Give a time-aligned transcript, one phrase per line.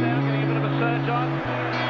[0.00, 1.85] down, getting a bit of a surge on.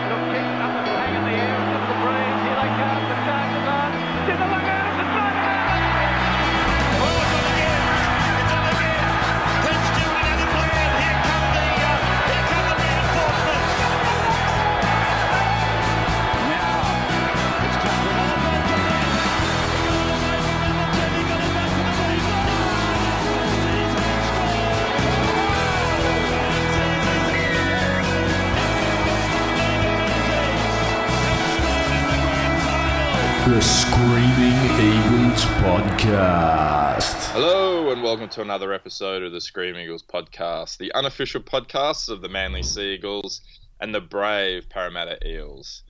[35.66, 37.32] Podcast.
[37.32, 42.22] Hello and welcome to another episode of the Screaming Eagles podcast, the unofficial podcast of
[42.22, 43.40] the Manly Seagulls
[43.80, 45.82] and the brave Parramatta Eels.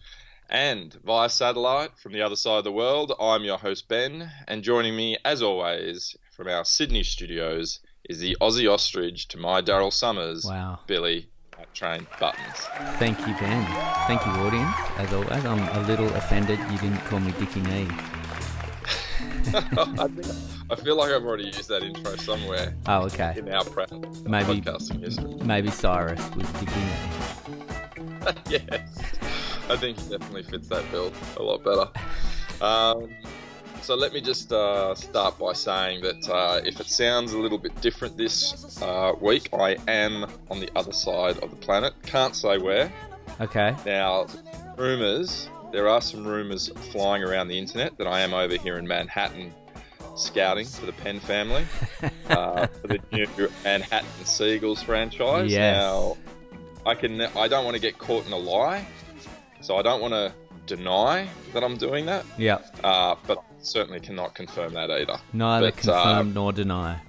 [0.49, 4.63] And via satellite from the other side of the world, I'm your host Ben, and
[4.63, 9.93] joining me, as always, from our Sydney studios is the Ossie Ostrich to my Daryl
[9.93, 10.79] Somers, Wow.
[10.87, 11.29] Billy
[11.61, 12.57] at Train Buttons.
[12.99, 13.67] Thank you, Ben.
[14.07, 14.75] Thank you, audience.
[14.97, 17.89] As always, I'm a little offended you didn't call me Dickie Knee.
[19.99, 20.27] I, think,
[20.71, 23.35] I feel like I've already used that intro somewhere Oh, okay.
[23.37, 23.91] in our proud
[24.29, 25.35] Maybe- podcasting history.
[25.45, 28.33] Maybe Cyrus was Dickie Knee.
[28.49, 28.91] yes,
[29.69, 31.89] I think he definitely fits that bill a lot better.
[32.65, 33.09] Um,
[33.83, 37.59] so let me just uh, start by saying that uh, if it sounds a little
[37.59, 41.95] bit different this uh, week, I am on the other side of the planet.
[42.03, 42.93] Can't say where.
[43.41, 43.77] Okay.
[43.85, 44.27] Now,
[44.77, 45.49] rumours.
[45.77, 49.53] There are some rumours flying around the internet that I am over here in Manhattan
[50.15, 51.67] scouting for the Penn family
[52.31, 53.27] uh, for the new
[53.63, 55.53] Manhattan Seagulls franchise.
[55.53, 55.77] Yes.
[55.77, 56.17] Now,
[56.87, 57.21] I can.
[57.21, 58.87] I don't want to get caught in a lie,
[59.61, 60.33] so I don't want to
[60.65, 62.25] deny that I'm doing that.
[62.39, 62.61] Yeah.
[62.83, 65.19] Uh, but I certainly cannot confirm that either.
[65.35, 67.03] Neither But, uh, confirm nor deny.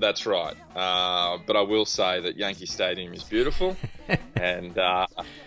[0.00, 0.54] That's right.
[0.74, 3.76] Uh, but I will say that Yankee Stadium is beautiful,
[4.36, 5.06] and uh,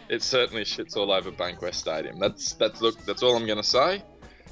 [0.10, 2.20] it certainly shits all over Bankwest Stadium.
[2.20, 2.98] That's that's look.
[3.06, 4.04] That's all I'm going to say.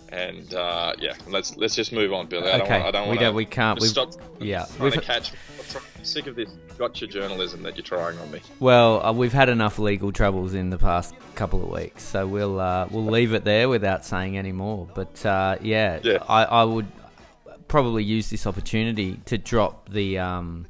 [0.09, 2.47] And uh, yeah, let's let's just move on, Billy.
[2.49, 2.79] I don't Okay.
[2.81, 2.85] want.
[2.85, 4.63] I don't We want don't- we can't- we've- Stop Yeah.
[4.77, 5.31] trying to We've- catch.
[5.31, 8.39] I'm I'm sick of this gotcha journalism that you're trying on me.
[8.61, 12.57] Well, uh, we've had enough legal troubles in the past couple of weeks, so we'll
[12.57, 14.87] uh, we'll leave it there without saying any more.
[14.95, 16.19] But uh, yeah, Yeah.
[16.29, 16.87] I, I would
[17.67, 20.65] probably use this opportunity to drop the um,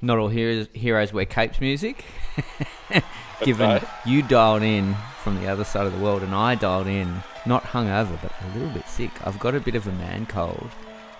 [0.00, 2.04] "Not All Heroes, Heroes Wear Capes" music,
[3.42, 3.86] given Okay.
[4.04, 7.62] you dialed in from the other side of the world and I dialed in not
[7.64, 9.10] hungover but a little bit sick.
[9.26, 10.70] I've got a bit of a man cold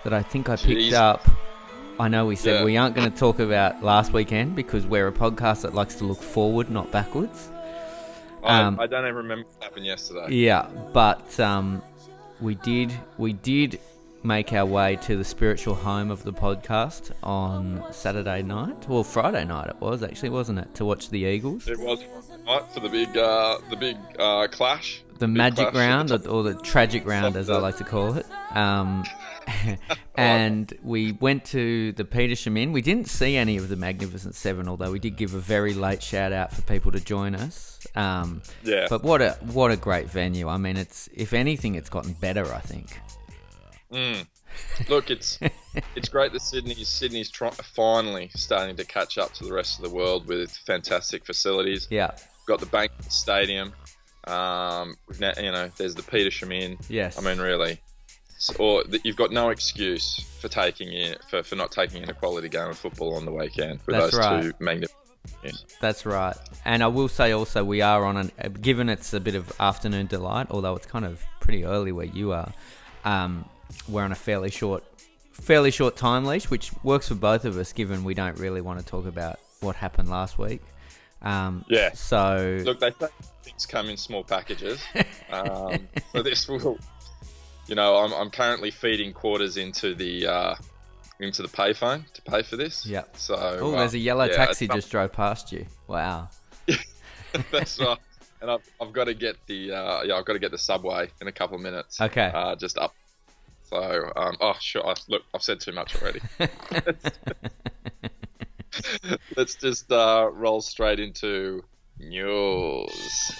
[0.03, 0.93] that I think I picked Jeez.
[0.93, 1.27] up.
[1.99, 2.63] I know we said Yeah.
[2.65, 6.05] we aren't going to talk about last weekend because we're a podcast that likes to
[6.05, 7.49] look forward, not backwards.
[8.43, 10.27] Um, I, I don't even remember what happened yesterday.
[10.35, 11.81] Yeah, but um,
[12.39, 13.79] we did we did
[14.27, 19.45] make our way to the spiritual home of the podcast on Saturday night, well Friday
[19.45, 22.03] night it was actually, wasn't it, to watch the Eagles, It was
[22.45, 25.01] right for the big uh, the big uh, clash.
[25.17, 27.85] the Big magic clash round the or, or the tragic round as I like to
[27.85, 28.25] call it.
[28.55, 29.05] Um,
[30.17, 32.73] and we went to the Petersham Inn.
[32.73, 36.03] We didn't see any of the Magnificent Seven, although we did give a very late
[36.03, 37.79] shout out for people to join us.
[37.95, 38.87] Um, Yeah.
[38.89, 40.49] But what a what a great venue!
[40.49, 42.53] I mean, it's if anything, it's gotten better.
[42.53, 42.99] I think.
[43.91, 44.27] Mm.
[44.89, 45.39] Look, it's
[45.95, 49.89] it's great that Sydney's Sydney's try- finally starting to catch up to the rest of
[49.89, 51.87] the world with fantastic facilities.
[51.89, 52.11] Yeah.
[52.47, 53.73] Got the Bank Stadium.
[54.25, 56.77] Um, we've now, you know, there's the Petersham Inn.
[56.89, 57.17] Yes.
[57.17, 57.79] I mean, really,
[58.59, 62.49] or you've got no excuse for taking in for, for not taking in a quality
[62.49, 64.43] game of football on the weekend with That's those right.
[64.43, 64.97] two magnificent.
[65.81, 66.35] That's right.
[66.63, 70.07] And I will say also, we are on an, given it's a bit of afternoon
[70.07, 72.53] delight, although it's kind of pretty early where you are,
[73.03, 73.45] um,
[73.87, 74.83] we're on a fairly short,
[75.31, 78.79] fairly short time leash, which works for both of us, given we don't really want
[78.79, 80.61] to talk about what happened last week.
[81.21, 81.93] Um, Yeah.
[81.93, 83.07] So, Look, they say
[83.43, 84.81] things come in small packages.
[85.29, 86.79] Um, so this will,
[87.67, 90.55] you know, I'm, I'm currently feeding quarters into the uh,
[91.19, 92.85] into the payphone to pay for this.
[92.85, 93.03] Yeah.
[93.13, 95.65] So oh, uh, there's a yellow yeah, taxi just drove past you.
[95.87, 96.29] Wow.
[97.51, 97.97] That's right.
[98.41, 101.09] And I've, I've got to get the uh, yeah I've got to get the subway
[101.19, 101.99] in a couple of minutes.
[101.99, 102.31] Okay.
[102.33, 102.95] Uh, just up.
[103.69, 104.87] So um, oh sure.
[104.87, 106.21] I, look, I've said too much already.
[109.35, 111.63] Let's just uh, roll straight into
[111.99, 113.31] news.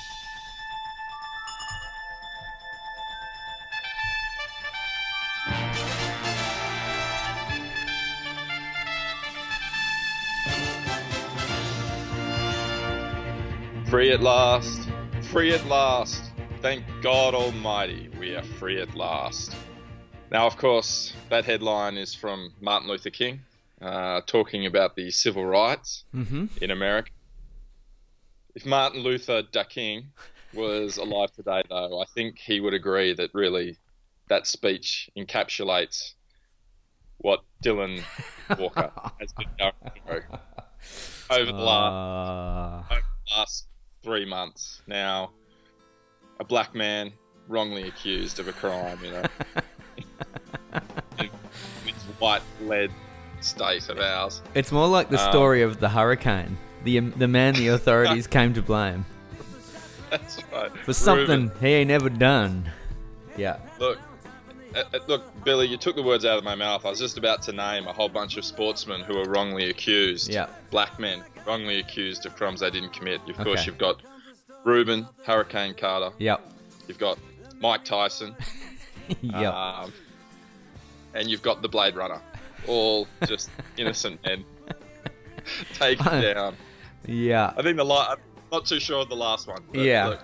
[13.89, 14.89] Free at last.
[15.31, 16.21] Free at last.
[16.62, 19.56] Thank God Almighty, we are free at last.
[20.31, 23.41] Now, of course, that headline is from Martin Luther King,
[23.81, 26.45] uh, talking about the civil rights Mm-hmm.
[26.62, 27.12] in America.
[28.56, 30.07] if Martin Luther da King
[30.53, 33.77] was alive today, though, I think he would agree that really
[34.29, 36.13] that speech encapsulates
[37.19, 38.01] what Dylan
[38.59, 39.74] Walker has been going
[40.06, 40.24] through
[41.29, 43.68] over the last, Uh, over the last
[44.03, 44.81] three months.
[44.88, 45.31] Now,
[46.39, 47.13] a black man
[47.47, 49.24] wrongly accused of a crime, you know,
[51.17, 51.29] this
[52.19, 52.91] white lead
[53.41, 54.41] state of ours.
[54.55, 56.57] it's more like the Um, story of the hurricane.
[56.83, 59.05] The the man the authorities came to blame
[60.09, 60.71] That's right.
[60.85, 62.69] for something he ain't never done.
[63.35, 63.57] Yeah.
[63.79, 63.99] Look,
[64.75, 66.85] uh, uh, look, Billy, you took the words out of my mouth.
[66.85, 70.31] I was just about to name a whole bunch of sportsmen who were wrongly accused.
[70.31, 70.47] Yeah.
[70.71, 73.21] Black men wrongly accused of crimes they didn't commit.
[73.29, 73.65] Of course, Okay.
[73.67, 74.01] you've got
[74.63, 76.15] Rubin, Hurricane Carter.
[76.19, 76.51] Yep.
[76.87, 77.17] You've got
[77.59, 78.35] Mike Tyson.
[79.21, 79.53] yep.
[79.53, 79.93] Um,
[81.17, 82.21] and you've got the Blade Runner.
[82.67, 84.43] All just innocent men
[85.73, 86.55] taken down.
[87.05, 87.53] yeah.
[87.57, 88.17] I think the la- I'm
[88.51, 89.63] not too sure of the last one.
[89.73, 90.07] Yeah.
[90.07, 90.19] look,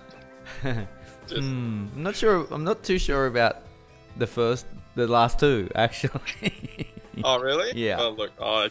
[1.26, 2.46] just, Hmm, I'm not sure.
[2.50, 3.62] I'm not too sure about
[4.16, 6.90] the first, the last two actually.
[7.22, 7.70] Oh, really?
[7.80, 7.98] Yeah.
[7.98, 8.70] Well, look, I.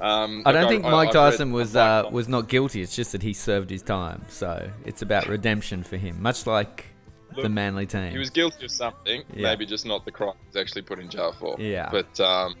[0.00, 2.80] Um, I don't look, think I- Mike Tyson was uh, was not guilty.
[2.80, 4.24] It's just that he served his time.
[4.28, 6.86] So it's about redemption for him, much like
[7.42, 8.10] the Manly team.
[8.10, 9.42] He was guilty of something, Yeah.
[9.42, 11.56] maybe just not the crime he's actually put in jail for.
[11.58, 11.88] Yeah.
[11.90, 12.54] But um,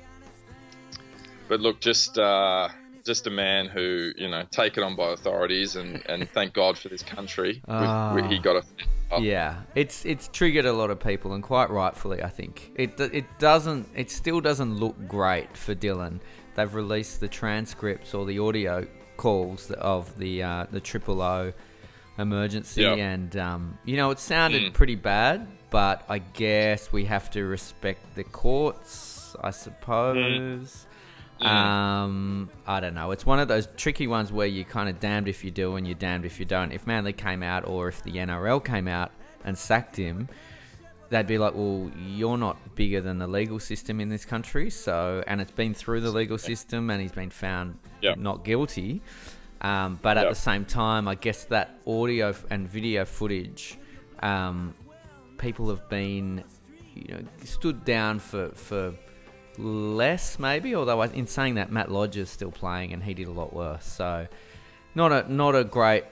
[1.48, 2.68] but look, just uh,
[3.04, 6.88] just a man who you know taken on by authorities, and, and thank God for
[6.88, 7.54] this country.
[7.54, 8.26] with- Ah.
[8.28, 8.56] he got
[9.10, 12.72] a Yeah, it's it's triggered a lot of people, and quite rightfully, I think.
[12.74, 16.20] It it doesn't, it still doesn't look great for Dylan.
[16.56, 18.86] They've released the transcripts or the audio
[19.16, 21.52] calls of the uh, the triple O
[22.18, 22.94] emergency, Yeah.
[22.94, 24.74] and um, you know it sounded Mm.
[24.74, 25.46] pretty bad.
[25.68, 30.86] But I guess we have to respect the courts, I suppose.
[31.40, 31.46] Mm.
[31.46, 33.10] Um, I don't know.
[33.10, 35.86] It's one of those tricky ones where you're kind of damned if you do and
[35.86, 36.72] you're damned if you don't.
[36.72, 39.10] If Manly came out or if the NRL came out
[39.44, 40.28] and sacked him,
[41.10, 45.22] they'd be like, "Well, you're not bigger than the legal system in this country." So,
[45.26, 48.18] and it's been through the legal system, and he's been found Yep.
[48.18, 49.02] not guilty.
[49.66, 50.30] Um, but at Yep.
[50.34, 53.76] the same time, I guess that audio and video footage,
[54.20, 54.74] um,
[55.38, 56.44] people have been,
[56.94, 58.94] you know, stood down for for
[59.58, 60.74] less maybe.
[60.76, 63.52] Although I- in saying that, Matt Lodge is still playing, and he did a lot
[63.52, 63.84] worse.
[63.84, 64.28] So,
[64.94, 66.04] not a not a great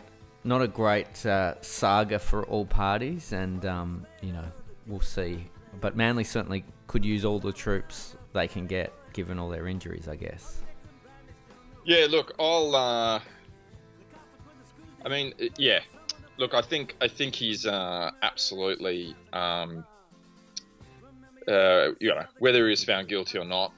[0.43, 4.49] not a great uh, saga for all parties, and um, you know
[4.89, 5.33] we'll see.
[5.81, 10.09] But Manly certainly could use all the troops they can get, given all their injuries,
[10.09, 10.61] I guess.
[11.85, 12.75] Yeah, look, I'll.
[12.75, 13.21] Uh,
[15.05, 15.81] I mean, uh, yeah.
[16.37, 19.15] Look, I think I think he's uh, absolutely.
[19.33, 19.85] Um,
[21.47, 23.73] uh, you know, whether he was found guilty or not,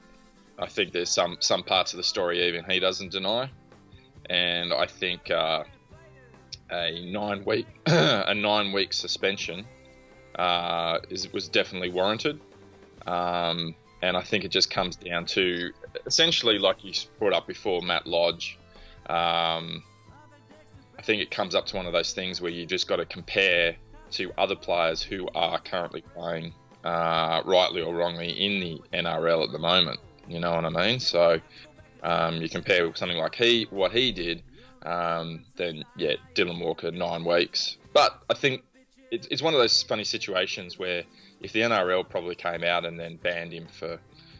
[0.57, 3.49] I think there's some some parts of the story even he doesn't deny,
[4.29, 5.65] and I think uh,
[6.71, 9.65] a nine week a nine week suspension
[10.35, 12.39] uh, is was definitely warranted.
[13.05, 15.71] Um, and I think it just comes down to
[16.05, 18.57] essentially, like you brought up before, Matt Lodge.
[19.07, 19.83] Um,
[20.97, 23.05] I think it comes up to one of those things where you just got to
[23.05, 23.75] compare
[24.11, 26.53] to other players who are currently playing,
[26.83, 29.99] uh, rightly or wrongly, in the NRL at the moment.
[30.27, 30.99] You know what I mean?
[30.99, 31.39] So
[32.03, 34.43] um, you compare with something like he, what he did,
[34.83, 37.77] um, then yeah, Dylan Walker nine weeks.
[37.93, 38.63] But I think
[39.11, 41.03] it's, it's one of those funny situations where
[41.41, 43.99] if the NRL probably came out and then banned him for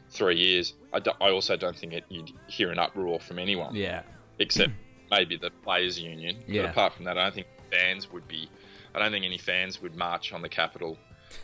[0.10, 3.76] three years, I, do, I also don't think it, you'd hear an uproar from anyone,
[3.76, 4.02] Yeah.
[4.40, 4.72] except
[5.12, 6.38] maybe the players' union.
[6.48, 6.64] Yeah.
[6.64, 8.50] But apart from that, I don't think fans would be.
[8.96, 10.98] I don't think any fans would march on the Capitol.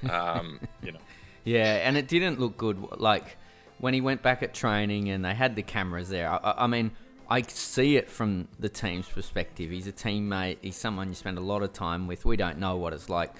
[0.10, 1.00] Um, you know,
[1.43, 2.84] Yeah, and it didn't look good.
[2.98, 3.38] Like
[3.79, 6.29] when he went back at training and they had the cameras there.
[6.29, 6.91] I, I- mean,
[7.29, 9.72] I see it from the team's perspective.
[9.72, 10.58] He's a teammate.
[10.62, 12.25] He's someone you spend a lot of time with.
[12.25, 13.32] We don't know what it's like,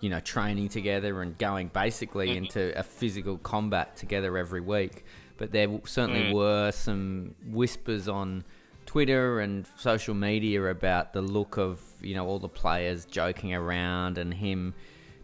[0.00, 5.04] you know, training together and going basically into a physical combat together every week.
[5.36, 8.44] But there certainly were some whispers on
[8.94, 14.18] Twitter and social media about the look of you know all the players joking around
[14.18, 14.72] and him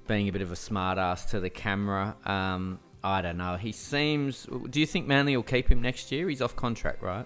[0.08, 2.16] being a bit of a smartass to the camera.
[2.26, 3.54] Um, I don't know.
[3.54, 4.48] He seems.
[4.70, 6.28] Do you think Manly will keep him next year?
[6.28, 7.24] He's off contract, right?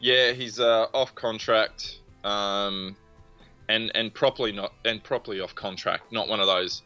[0.00, 2.96] yeah, he's uh, off contract, um,
[3.68, 6.10] and and properly not and properly off contract.
[6.10, 6.82] Not one of those,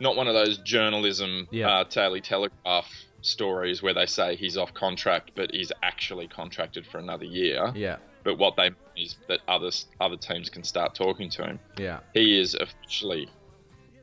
[0.00, 1.68] not one of those journalism Yeah.
[1.68, 2.90] uh, Daily Telegraph
[3.24, 7.72] stories where they say he's off contract, but he's actually contracted for another year.
[7.74, 11.58] Yeah, But what they mean is that others other teams can start talking to him.
[11.78, 13.28] yeah, He is officially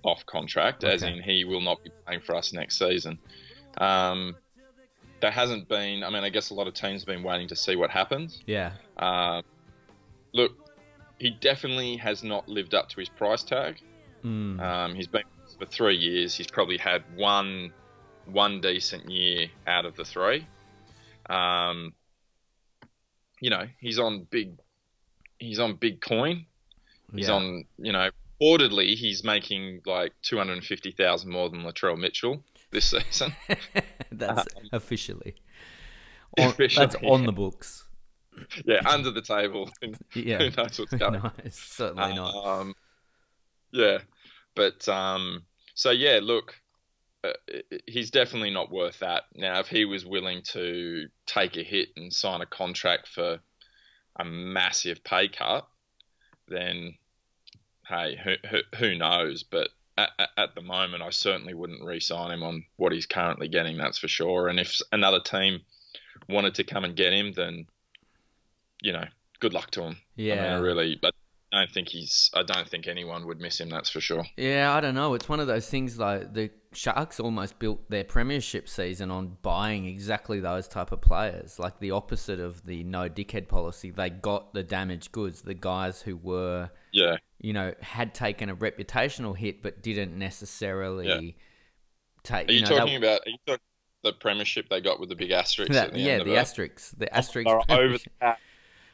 [0.04, 3.20] off contract, as in he will not be playing for us next season.
[3.78, 4.36] Um,
[5.22, 6.04] there hasn't been.
[6.04, 8.42] I mean, I guess a lot of teams have been waiting to see what happens.
[8.48, 9.44] yeah, Uh,
[10.34, 10.54] look,
[11.20, 13.80] he definitely has not lived up to his price tag.
[14.26, 14.60] Mm.
[14.60, 15.24] Um, he's been
[15.60, 16.34] for three years.
[16.36, 17.72] He's probably had one
[18.32, 20.46] one decent year out of the three.
[21.30, 21.94] Um,
[23.40, 24.58] you know, he's on big.
[25.40, 26.46] He's on big coin.
[27.16, 27.36] He's Yeah.
[27.36, 27.66] on.
[27.78, 28.10] You know,
[28.42, 33.34] reportedly he's making like two hundred and fifty thousand more than Latrell Mitchell this season.
[34.12, 35.36] that's officially.
[36.38, 37.86] On, Um, Officially, that's on the books.
[38.66, 39.70] yeah, under the table.
[40.16, 40.38] Yeah.
[40.38, 41.14] Who knows what's going?
[41.14, 42.34] no, it's certainly not.
[42.46, 42.74] Um,
[43.72, 44.00] yeah,
[44.56, 46.61] but um, so yeah, look,
[47.24, 47.34] Uh,
[47.86, 49.24] he's definitely not worth that.
[49.36, 53.40] Now, if he was willing to take a hit and sign a contract for
[54.18, 55.68] a massive pay cut,
[56.48, 56.96] then
[57.88, 59.44] hey, who, who, who knows?
[59.44, 63.78] But at, at- the moment, I certainly wouldn't re-sign him on what he's currently getting.
[63.78, 64.48] That's for sure.
[64.48, 65.62] And if another team
[66.28, 67.68] wanted to come and get him, then
[68.82, 69.06] you know,
[69.40, 69.98] good luck to him.
[70.16, 70.52] Yeah, I, mean.
[70.52, 71.00] I really,
[71.54, 72.30] I don't think he's.
[72.34, 73.70] I don't think anyone would miss him.
[73.70, 74.24] That's for sure.
[74.38, 75.14] Yeah, I don't know.
[75.16, 79.86] It's one of those things like the Sharks almost built their premiership season on buying
[79.86, 83.92] exactly those type of players, like the opposite of the no dickhead policy.
[83.92, 88.56] They got the damaged goods, the guys who were, Yeah, you know, had taken a
[88.56, 91.32] reputational hit but didn't necessarily Yeah.
[92.24, 92.48] take.
[92.50, 93.22] Are you, know, they- talking about?
[93.26, 93.62] Are you talking
[94.04, 95.74] the premiership they got with the big asterisk?
[95.74, 96.38] that- at the yeah, end of the it?
[96.38, 97.52] asterisks, the asterisks.
[97.52, 98.40] Are over the past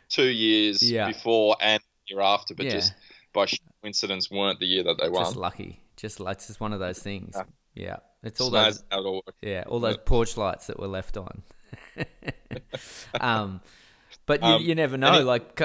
[0.09, 1.07] two years Yeah.
[1.09, 2.71] before and year after, but Yeah.
[2.73, 2.93] just
[3.33, 3.45] by
[3.81, 5.23] coincidence weren't the year that they won.
[5.25, 7.33] Just lucky, just like it's just one of those things.
[7.35, 7.43] Yeah.
[7.75, 9.23] Yeah, it's all It's those amazing how it all.
[9.41, 11.43] Yeah, all those porch lights that were left on.
[13.21, 13.61] um,
[14.25, 15.13] but you, Um, you never know.
[15.19, 15.59] he- like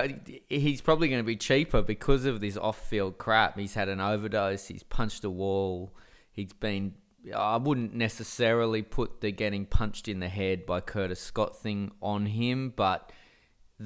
[0.48, 3.58] he's probably going to be cheaper because of this off-field crap.
[3.58, 4.66] He's had an overdose.
[4.68, 5.94] He's punched a wall.
[6.32, 6.94] He's been.
[7.34, 12.26] I wouldn't necessarily put the getting punched in the head by Curtis Scott thing on
[12.26, 13.10] him, but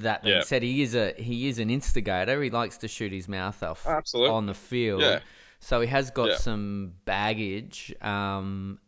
[0.01, 0.43] that being Yeah.
[0.43, 2.41] said, he is a he is an instigator.
[2.41, 4.31] He likes to shoot his mouth off Absolutely.
[4.33, 5.01] on the field.
[5.01, 5.19] Yeah.
[5.59, 6.37] So he has got Yeah.
[6.37, 7.93] some baggage.
[8.01, 8.79] Um,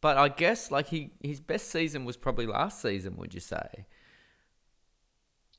[0.00, 3.16] but I guess like he his best season was probably last season.
[3.16, 3.86] Would you say?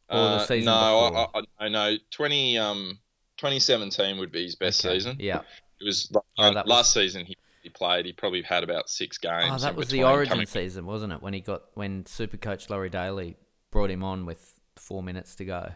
[0.09, 1.29] Or the Uh, season no, before?
[1.35, 1.95] I, I, I know.
[2.11, 2.97] Twenty um,
[3.37, 5.17] 2017 would be his best Okay, season.
[5.19, 5.41] Yeah.
[5.81, 8.05] It was Oh, was- last season he, he played.
[8.05, 9.45] He probably had about six games.
[9.51, 11.21] Oh, that was the Origin coming- season, wasn't it?
[11.21, 13.35] When he got when Super Coach Laurie Daley
[13.69, 15.71] brought him on with four minutes to go.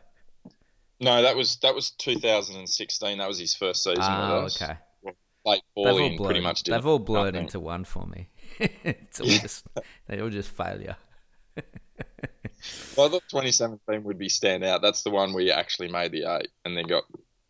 [0.99, 3.17] No, that was that was 2016.
[3.17, 4.61] That was his first season Oh, with us.
[4.61, 4.77] okay.
[5.43, 7.45] Played They've all pretty much they've all blurred nothing.
[7.47, 8.29] into one for me.
[8.59, 9.65] it's all just
[10.07, 10.95] they all just failure.
[12.95, 14.81] Well, I thought 2017 would be standout.
[14.83, 17.03] That's the one where you actually made the eight and then got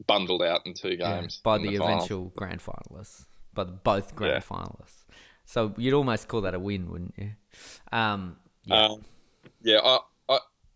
[0.07, 1.95] bundled out in two Yeah, games by in the, final.
[1.95, 4.39] eventual grand finalists, by both grand Yeah.
[4.57, 5.03] finalists.
[5.43, 7.31] So you'd almost call that a win, wouldn't you?
[7.91, 9.05] Um, yeah, Um,
[9.61, 9.99] yeah, I,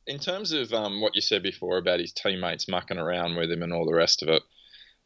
[0.08, 3.64] in terms of um, what you said before about his teammates mucking around with him
[3.64, 4.44] and all the rest of it,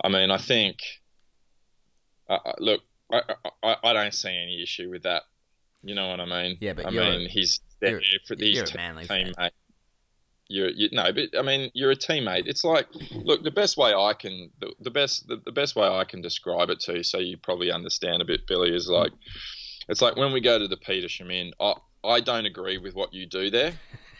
[0.04, 0.78] I mean, I think,
[2.30, 3.22] uh, uh, look, I,
[3.64, 5.24] I, I don't see any issue with that.
[5.82, 6.58] You know what I mean?
[6.60, 9.34] Yeah, but I a- mean, he's there for these a Manly fan.
[9.34, 9.52] teammate.
[10.52, 12.48] You're, you no, but I mean, you're a teammate.
[12.48, 15.88] It's like, look, the best way I can, the, the best, the, the best way
[15.88, 19.12] I can describe it to you, so you probably understand a bit, Billy, is like,
[19.88, 23.14] it's like when we go to the Petersham Inn, I, I don't agree with what
[23.14, 23.74] you do there.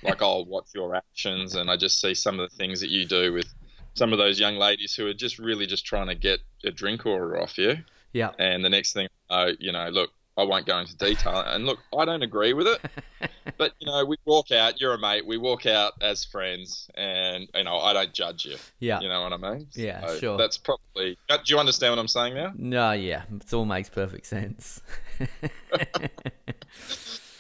[0.04, 3.06] Like, I'll watch your actions, and I just see some of the things that you
[3.06, 3.54] do with
[3.96, 7.06] some of those young ladies who are just really just trying to get a drink
[7.06, 7.78] order off you.
[8.14, 11.44] yeah, And the next thing, uh, you know, look, I won't go into detail.
[11.46, 12.80] And look, I don't agree with it,
[13.58, 14.80] but you know, we walk out.
[14.80, 15.26] You're a mate.
[15.28, 18.56] We walk out as friends, and you know, I don't judge you.
[18.80, 19.02] yeah.
[19.02, 19.68] You know what I mean?
[19.74, 20.38] Yeah, So sure.
[20.38, 21.18] That's probably.
[21.28, 22.54] Do you understand what I'm saying now?
[22.56, 24.82] No, yeah, it all makes perfect sense.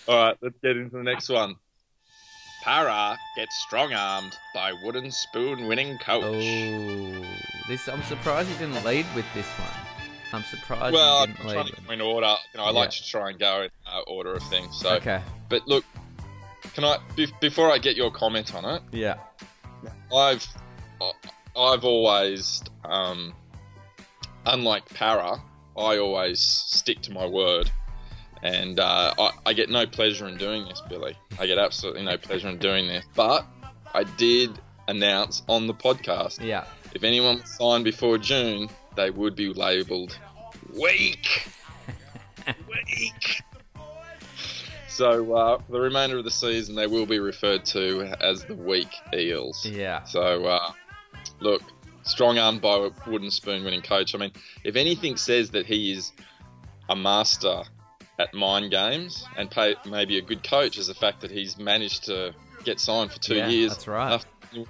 [0.07, 1.55] All right, let's get into the next one.
[2.61, 6.23] Para gets strong armed by wooden spoon winning coach.
[6.25, 7.25] oh,
[7.67, 9.69] this I'm surprised you didn't lead with this one.
[10.33, 11.67] I'm surprised well, you I'm didn't trying lead.
[11.67, 12.35] to with- go in order.
[12.53, 14.77] You know, I like to try and go in uh, order of things.
[14.79, 15.85] So, Okay, but look,
[16.73, 18.81] can I be- before I get your comment on it?
[18.91, 19.15] yeah,
[20.13, 20.45] I've
[21.55, 23.33] I've always, um,
[24.45, 25.41] unlike Para,
[25.77, 27.71] I always stick to my word,
[28.41, 31.17] and uh, I, I get no pleasure in doing this, Billy.
[31.39, 33.05] I get absolutely no pleasure in doing this.
[33.15, 33.45] But
[33.93, 36.65] I did announce on the podcast yeah.
[36.93, 40.17] if anyone signed before June, they would be labelled
[40.73, 41.47] weak.
[42.67, 43.41] weak.
[44.87, 48.55] So uh, for the remainder of the season, they will be referred to as the
[48.55, 49.65] weak Eels.
[49.65, 50.03] Yeah.
[50.03, 50.71] So, uh,
[51.39, 51.61] look,
[52.03, 54.13] strong arm by a wooden spoon winning coach.
[54.13, 54.31] I mean,
[54.63, 56.11] if anything says that he is
[56.89, 57.63] a master
[58.19, 62.03] at mind games and pay, maybe a good coach, is the fact that he's managed
[62.05, 62.33] to
[62.63, 63.71] get signed for two Yeah, years.
[63.71, 64.23] that's right.
[64.53, 64.65] And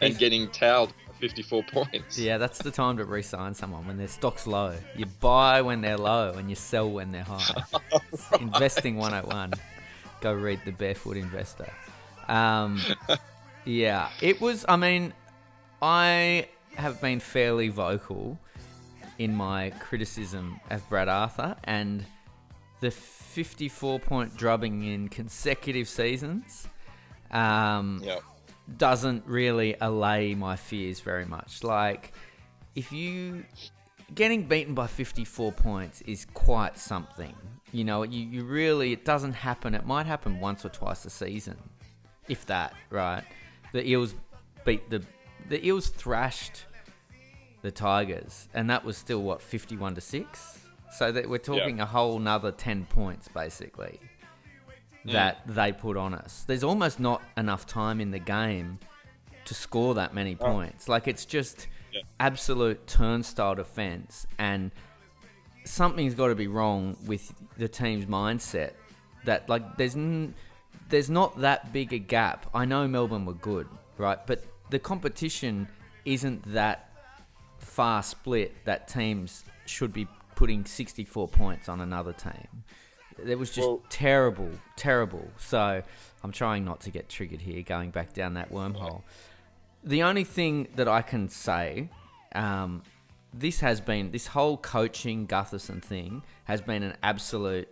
[0.00, 2.18] He's- getting towed 54 points.
[2.18, 4.76] Yeah, that's the time to re-sign someone when their stock's low.
[4.94, 7.64] You buy when they're low and you sell when they're high.
[8.12, 9.54] It's Investing 101.
[10.20, 11.72] Go read the Barefoot Investor.
[12.28, 12.78] Um,
[13.64, 14.66] yeah, it was.
[14.68, 15.14] I mean,
[15.80, 18.38] I have been fairly vocal
[19.18, 22.04] in my criticism of Brad Arthur and
[22.80, 26.68] the 54 point drubbing in consecutive seasons.
[27.30, 28.18] Um, Yeah.
[28.78, 31.62] doesn't really allay my fears very much.
[31.62, 32.12] Like,
[32.74, 33.44] if you
[34.14, 37.34] getting beaten by 54 points is quite something.
[37.72, 39.74] You know, you, you really it doesn't happen.
[39.74, 41.56] It might happen once or twice a season,
[42.28, 42.74] if that.
[42.90, 43.24] Right?
[43.72, 44.14] The Eels
[44.64, 45.02] beat the
[45.48, 46.64] the Eels thrashed
[47.62, 50.58] the Tigers, and that was still what 51 to six.
[50.92, 54.00] So that we're talking a whole nother 10 points basically
[55.06, 55.12] mm.
[55.12, 56.44] that they put on us.
[56.46, 58.78] There's almost not enough time in the game
[59.46, 60.44] to score that many oh.
[60.44, 60.88] points.
[60.88, 62.02] Like it's just Yeah.
[62.20, 64.70] absolute turnstile defense, and
[65.64, 68.72] something's got to be wrong with the team's mindset.
[69.24, 70.34] That like there's n-
[70.88, 72.46] there's not that big a gap.
[72.54, 74.18] I know Melbourne were good, right?
[74.26, 75.68] But the competition
[76.04, 76.90] isn't that
[77.58, 82.62] far split that teams should be putting 64 points on another team.
[83.18, 85.30] It was just Well- terrible, terrible.
[85.38, 85.82] So
[86.22, 89.02] I'm trying not to get triggered here, going back down that wormhole.
[89.82, 91.88] The only thing that I can say,
[92.34, 92.82] um,
[93.32, 97.68] this has been this whole coaching Gutherson thing has been an absolute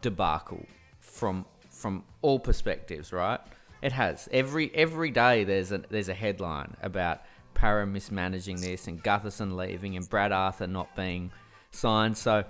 [0.00, 0.66] debacle
[1.00, 3.40] from from all perspectives, right?
[3.82, 5.44] It has every every day.
[5.44, 7.22] There's a there's a headline about
[7.54, 11.30] Para mismanaging this and Gutherson leaving and Brad Arthur not being
[11.74, 12.16] signed.
[12.16, 12.44] So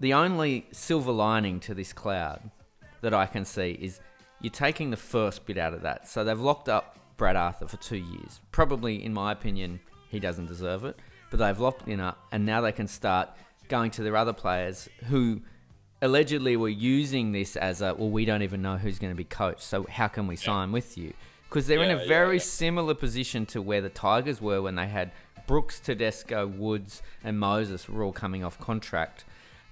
[0.00, 2.50] the only silver lining to this cloud
[3.00, 4.00] that I can see is
[4.40, 6.08] you're taking the first bit out of that.
[6.08, 8.40] So they've locked up Brad Arthur for two years.
[8.52, 10.96] Probably, in my opinion, he doesn't deserve it,
[11.30, 13.30] but they've locked him up, and now they can start
[13.68, 15.42] going to their other players who
[16.00, 19.24] allegedly were using this as a well, we don't even know who's going to be
[19.24, 21.12] coached, so how can we sign with you?
[21.48, 22.42] Because they're in Yeah, a yeah, very yeah.
[22.42, 25.12] similar position to where the Tigers were when they had
[25.48, 29.24] Brooks, Tedesco, Woods, and Moses were all coming off contract.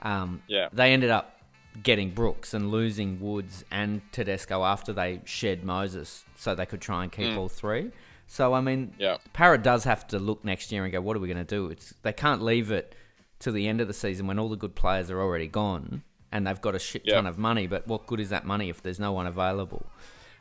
[0.02, 0.68] Um, Yeah.
[0.72, 1.38] They ended up
[1.82, 7.02] getting Brooks and losing Woods and Tedesco after they shed Moses, so they could try
[7.04, 7.92] and keep all three.
[8.26, 8.92] So I mean, Mm.
[8.98, 9.16] Yeah.
[9.34, 11.68] Para does have to look next year and go, what are we going to do?
[11.68, 12.94] It's they can't leave it
[13.40, 16.46] to the end of the season when all the good players are already gone and
[16.46, 17.30] they've got a shit ton Yeah.
[17.30, 17.66] of money.
[17.66, 19.84] But what good is that money if there's no one available?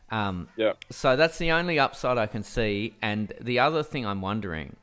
[0.10, 0.74] Um, Yeah.
[0.90, 2.96] so that's the only upside I can see.
[3.02, 4.78] And the other thing I'm wondering,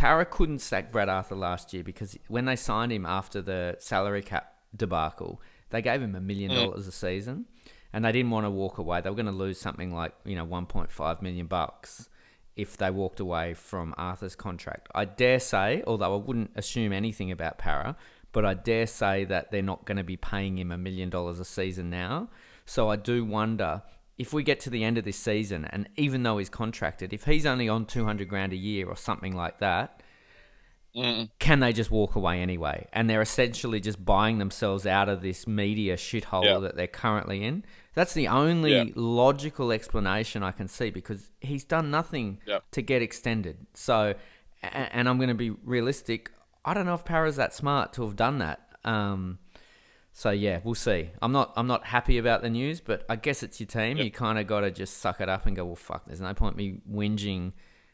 [0.00, 4.22] Para couldn't sack Brad Arthur last year because when they signed him after the salary
[4.22, 6.54] cap debacle, they gave him a million mm.
[6.54, 7.44] dollars a season,
[7.92, 9.02] and they didn't want to walk away.
[9.02, 12.08] They were going to lose something like you know 1.5 million bucks
[12.56, 14.88] if they walked away from Arthur's contract.
[14.94, 17.94] I dare say, although I wouldn't assume anything about Para,
[18.32, 21.38] but I dare say that they're not going to be paying him a million dollars
[21.40, 22.30] a season now.
[22.64, 23.82] So I do wonder
[24.20, 27.24] if we get to the end of this season, and even though he's contracted, if
[27.24, 30.02] he's only on 200 grand a year or something like that,
[31.38, 32.86] can they just walk away anyway?
[32.92, 36.58] And they're essentially just buying themselves out of this media shithole Yeah.
[36.58, 37.64] that they're currently in.
[37.94, 38.84] That's the only Yeah.
[38.94, 42.58] logical explanation I can see because he's done nothing Yeah.
[42.72, 43.66] to get extended.
[43.72, 44.14] So,
[44.62, 46.30] and I'm going to be realistic.
[46.64, 48.60] I don't know if Para's that smart to have done that.
[48.84, 49.38] Um,
[50.12, 51.10] so yeah, we'll see.
[51.22, 53.98] I'm not I'm not happy about the news, but I guess it's your team.
[53.98, 55.64] You kind of got to just suck it up and go.
[55.64, 56.06] Well, fuck.
[56.06, 57.52] There's no point me whinging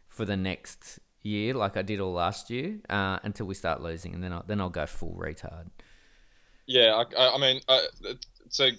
[0.09, 4.14] for the next year like I did all last year uh, until we start losing,
[4.14, 5.66] and then I'll, then I'll go full retard.
[6.66, 7.81] Yeah, I, I, I mean, uh,
[8.48, 8.70] so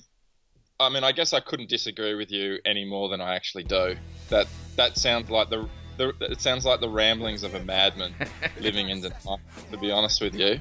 [0.80, 3.96] I mean, I guess I couldn't disagree with you any more than I actually do.
[4.30, 8.14] That that sounds like the, the it sounds like the ramblings of a madman
[8.60, 9.40] living in denial.
[9.72, 10.60] To be honest with you,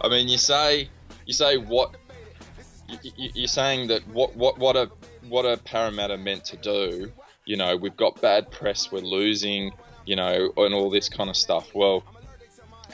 [0.00, 0.88] I mean, you say
[1.26, 1.96] you say what
[3.16, 4.90] you're saying that what what what a
[5.28, 7.12] what a Parramatta meant to do.
[7.44, 9.72] You know, we've got bad press, we're losing.
[10.04, 11.74] You know, and all this kind of stuff.
[11.74, 12.02] Well,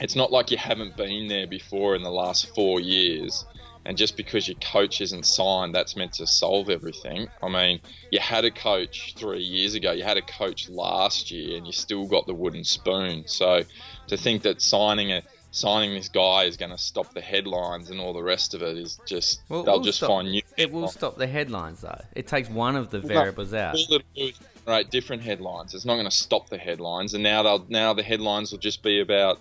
[0.01, 3.45] it's not like you haven't been there before in the last four years.
[3.85, 7.27] And just because your coach isn't signed, that's meant to solve everything.
[7.43, 7.79] I mean,
[8.11, 11.71] you had a coach three years ago, you had a coach last year, and you
[11.71, 13.27] still got the wooden spoon.
[13.27, 13.61] So
[14.07, 15.21] to think that signing a
[15.55, 18.77] signing this guy is going to stop the headlines and all the rest of it
[18.77, 20.41] is just Well, they'll just stop- find new.
[20.57, 22.01] It will stop the headlines though.
[22.13, 23.75] It takes one of the variables out.
[23.75, 25.73] All it'll do is generate different headlines.
[25.73, 28.83] It's not going to stop the headlines, and now they'll now the headlines will just
[28.83, 29.39] be about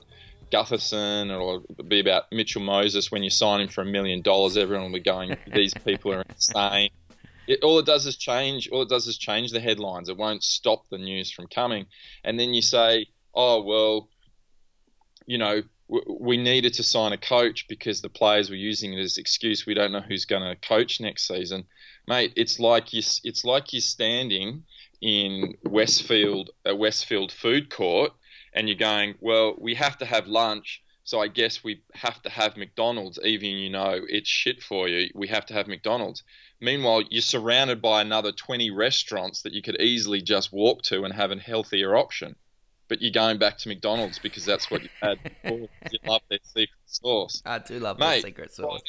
[0.53, 4.57] Gutherson or it'll be about Mitchell Moses when you sign him for a million dollars.
[4.57, 6.91] Everyone will be going, "These people are insane."
[7.47, 8.69] It, all it does is change.
[8.71, 10.09] All it does is change the headlines.
[10.09, 11.87] It won't stop the news from coming.
[12.23, 14.09] And then you say, "Oh well,
[15.27, 19.19] you know, we needed to sign a coach because the players were using it as
[19.19, 19.67] excuse.
[19.67, 21.65] We don't know who's going to coach next season,
[22.09, 22.33] mate.
[22.37, 23.03] It's like you.
[23.23, 24.65] It's like you're standing
[25.01, 28.13] in Westfield, a Westfield food court,
[28.55, 30.83] and you're going, well, we have to have lunch.
[31.07, 35.11] So I guess we have to have McDonald's, even you know it's shit for you.
[35.15, 36.23] We have to have McDonald's.
[36.63, 41.13] Meanwhile, you're surrounded by another 20 restaurants that you could easily just walk to and
[41.13, 42.37] have a healthier option.
[42.89, 45.69] But you're going back to McDonald's because that's what you had before.
[45.91, 47.43] You love their secret sauce.
[47.45, 48.83] I do love Mate, the secret sauce.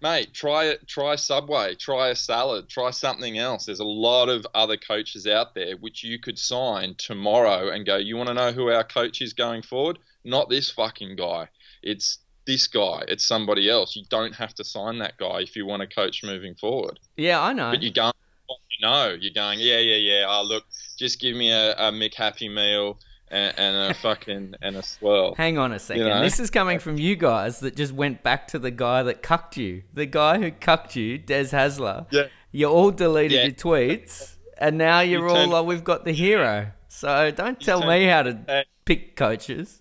[0.00, 0.86] Mate, try it.
[0.86, 1.74] Try Subway.
[1.74, 2.68] Try a salad.
[2.68, 3.66] Try something else.
[3.66, 7.96] There's a lot of other coaches out there which you could sign tomorrow and go.
[7.96, 9.98] You want to know who our coach is going forward?
[10.24, 11.48] Not this fucking guy.
[11.82, 13.04] It's this guy.
[13.08, 13.96] It's somebody else.
[13.96, 17.00] You don't have to sign that guy if you want a coach moving forward.
[17.16, 17.70] Yeah, I know.
[17.70, 18.12] But you're going.
[18.48, 19.58] You know, you're going.
[19.58, 20.26] Yeah, yeah, yeah.
[20.28, 20.64] Oh, look,
[20.98, 22.98] just give me a, a Happy meal
[23.30, 25.34] and, and a fucking and a swirl.
[25.36, 26.04] Hang on a second.
[26.06, 26.20] know?
[26.22, 29.56] This is coming from you guys that just went back to the guy that cucked
[29.56, 29.84] you.
[29.94, 32.06] The guy who cucked you, Des Hasler.
[32.10, 32.26] Yeah.
[32.50, 33.42] You all deleted Yeah.
[33.44, 36.72] your tweets, and now you're You all, turned- oh, we've got the hero.
[36.88, 39.80] So don't tell me how to pick coaches.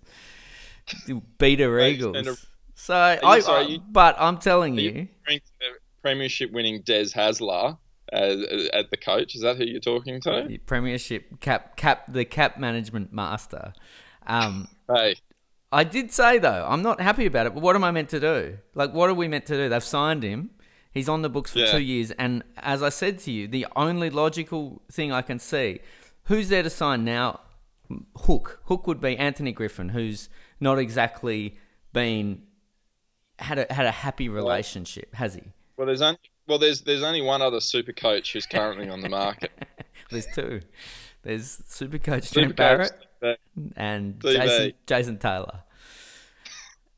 [1.07, 2.45] You Beta Eagles.
[2.75, 5.65] So, I, sorry, you, but I'm telling you, you referring to the
[6.01, 7.77] Premiership winning Des Hasler
[8.13, 8.41] as,
[8.73, 9.35] as the coach?
[9.35, 10.45] Is that who you're talking to?
[10.47, 13.73] the Premiership cap, cap, the cap management master.
[14.25, 15.15] Um, Hey,
[15.71, 17.53] I did say though, I'm not happy about it.
[17.53, 18.57] But what am I meant to do?
[18.75, 19.69] Like, what are we meant to do?
[19.69, 20.51] They've signed him.
[20.91, 21.71] He's on the books for Yeah.
[21.73, 25.79] two years, and as I said to you, the only logical thing I can see,
[26.23, 27.41] who's there to sign now?
[28.15, 28.61] Hook.
[28.65, 30.27] Hook would be Anthony Griffin, who's
[30.59, 31.57] not exactly
[31.93, 32.41] been
[33.39, 35.43] had a had a happy relationship, has he?
[35.77, 36.17] well, there's only
[36.47, 39.51] well, there's there's only one other super coach who's currently on the market.
[40.09, 40.61] There's two.
[41.23, 42.93] There's super coach Trent Barrett.
[43.75, 44.33] and TV.
[44.33, 45.63] Jason, Jason Taylor.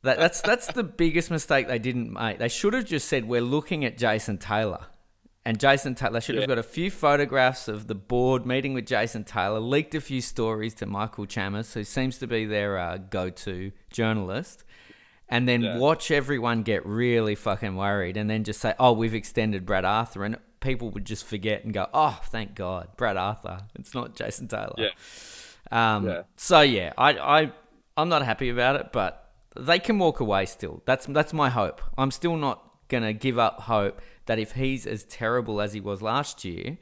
[0.02, 2.38] That, that's that's the biggest mistake they didn't make.
[2.38, 4.86] They should have just said we're looking at Jason Taylor,
[5.44, 9.24] and Jason Taylor should have got a few photographs of the board meeting with Jason
[9.24, 13.72] Taylor, leaked a few stories to Michael Chammas, who seems to be their uh, go-to
[13.90, 14.64] journalist,
[15.30, 15.78] and then Yeah.
[15.78, 20.24] watch everyone get really fucking worried, and then just say, "Oh, we've extended Brad Arthur,"
[20.24, 23.60] and people would just forget and go, "Oh, thank God, Brad Arthur.
[23.78, 24.90] It's not Jason Taylor." Yeah.
[25.70, 26.22] Um, Yeah.
[26.36, 27.52] So yeah, I, I
[27.96, 30.82] I'm not happy about it, but they can walk away still.
[30.84, 31.80] That's that's my hope.
[31.96, 36.02] I'm still not gonna give up hope that if he's as terrible as he was
[36.02, 36.78] last year,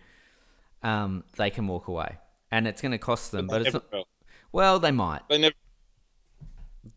[0.83, 2.17] um, they can walk away,
[2.51, 3.47] and it's gonna cost them.
[3.47, 3.85] But it's not,
[4.53, 5.21] well, they might.
[5.29, 5.55] They never.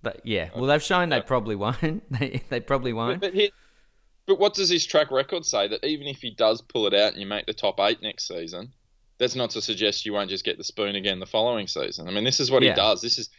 [0.01, 2.03] But yeah, well, they've shown they probably won't.
[2.19, 3.21] they they probably won't.
[3.21, 3.51] but, he,
[4.25, 5.67] but what does his track record say?
[5.67, 8.27] That even if he does pull it out and you make the top eight next
[8.27, 8.71] season,
[9.17, 12.07] that's not to suggest you won't just get the spoon again the following season.
[12.07, 12.71] I mean, this is what Yeah.
[12.71, 13.01] he does.
[13.01, 13.29] This is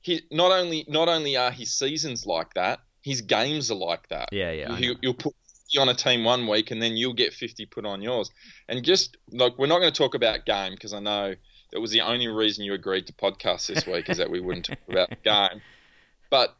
[0.00, 0.22] he.
[0.30, 4.30] Not only not only are his seasons like that, his games are like that.
[4.32, 4.76] Yeah, yeah.
[4.78, 4.98] You, know.
[5.02, 5.34] you'll put
[5.66, 8.30] 50 on a team one week and then you'll get 50 put on yours.
[8.68, 11.34] And just like, we're not going to talk about game because I know
[11.74, 14.66] that was the only reason you agreed to podcast this week is that we wouldn't
[14.66, 15.60] talk about the game.
[16.30, 16.56] But,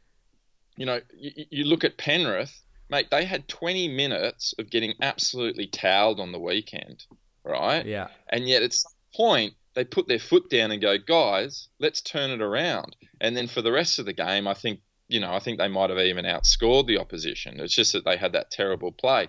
[0.76, 5.68] you know, you, you look at Penrith, mate, they had 20 minutes of getting absolutely
[5.68, 7.04] towelled on the weekend,
[7.44, 7.86] right?
[7.86, 8.08] Yeah.
[8.28, 12.30] And yet at some point, they put their foot down and go, guys, let's turn
[12.30, 12.96] it around.
[13.20, 15.68] And then for the rest of the game, I think, you know, I think they
[15.68, 17.60] might have even outscored the opposition.
[17.60, 19.28] It's just that they had that terrible play.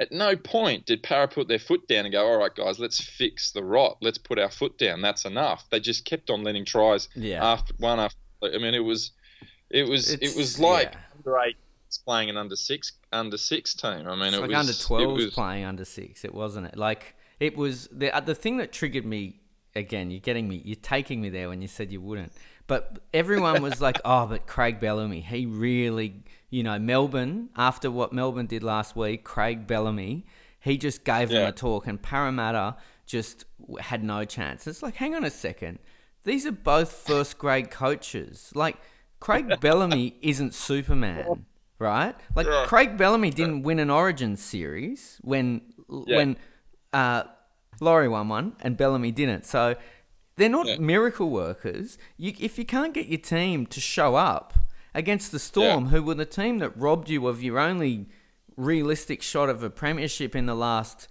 [0.00, 3.00] At no point did Para put their foot down and go, all right, guys, let's
[3.02, 3.98] fix the rot.
[4.00, 5.00] Let's put our foot down.
[5.02, 5.64] That's enough.
[5.70, 7.44] They just kept on letting tries Yeah.
[7.44, 8.16] after one after.
[8.42, 9.12] I mean, it was,
[9.70, 10.98] it was, It's- it was like yeah.
[11.16, 11.56] under eight
[12.04, 14.08] playing an under six, under six team.
[14.08, 16.24] I mean, It's it like was under it was- playing under six.
[16.24, 16.76] It wasn't it?
[16.76, 19.38] Like it was the uh, the thing that triggered me
[19.76, 20.10] again.
[20.10, 20.60] You're getting me.
[20.64, 22.32] You're taking me there when you said you wouldn't.
[22.66, 28.12] But everyone was like, "Oh, but Craig Bellamy, he really, you know, Melbourne after what
[28.12, 29.24] Melbourne did last week.
[29.24, 30.24] Craig Bellamy,
[30.60, 33.44] he just gave them a talk, and Parramatta just
[33.80, 35.78] had no chance." It's like, hang on a second.
[36.22, 38.52] These are both first grade coaches.
[38.54, 38.76] Like
[39.20, 41.44] Craig Bellamy isn't Superman,
[41.78, 42.14] right?
[42.36, 42.64] Like Yeah.
[42.66, 45.60] Craig Bellamy didn't win an Origin series when
[46.06, 46.16] Yeah.
[46.18, 46.36] when
[46.92, 47.24] uh,
[47.80, 49.44] Laurie won one and Bellamy didn't.
[49.44, 49.74] So
[50.36, 50.78] they're not Yeah.
[50.78, 51.98] miracle workers.
[52.16, 54.54] You, if you can't get your team to show up
[54.94, 58.06] against the Storm, who were the team that robbed you of your only
[58.56, 61.08] realistic shot of a premiership in the last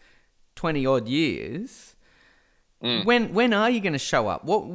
[0.56, 1.96] twenty odd years.
[2.84, 3.06] Mm.
[3.06, 4.44] When when are you going to show up?
[4.44, 4.66] What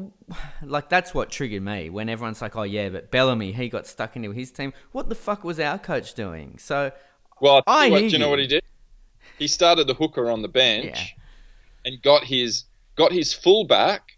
[0.62, 4.16] like that's what triggered me when everyone's like, "Oh yeah, but Bellamy he got stuck
[4.16, 6.56] into his team." What the fuck was our coach doing?
[6.58, 6.90] So
[7.40, 8.62] Well, I I what, do you know what he did?
[9.38, 11.04] he started the hooker on the bench Yeah.
[11.92, 12.64] and got his
[12.96, 14.17] got his fullback,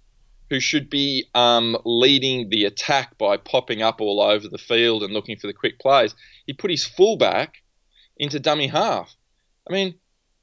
[0.50, 5.12] who should be um, leading the attack by popping up all over the field and
[5.14, 6.14] looking for the quick plays.
[6.46, 7.54] He put his fullback
[8.16, 9.14] into dummy half.
[9.68, 9.94] I mean,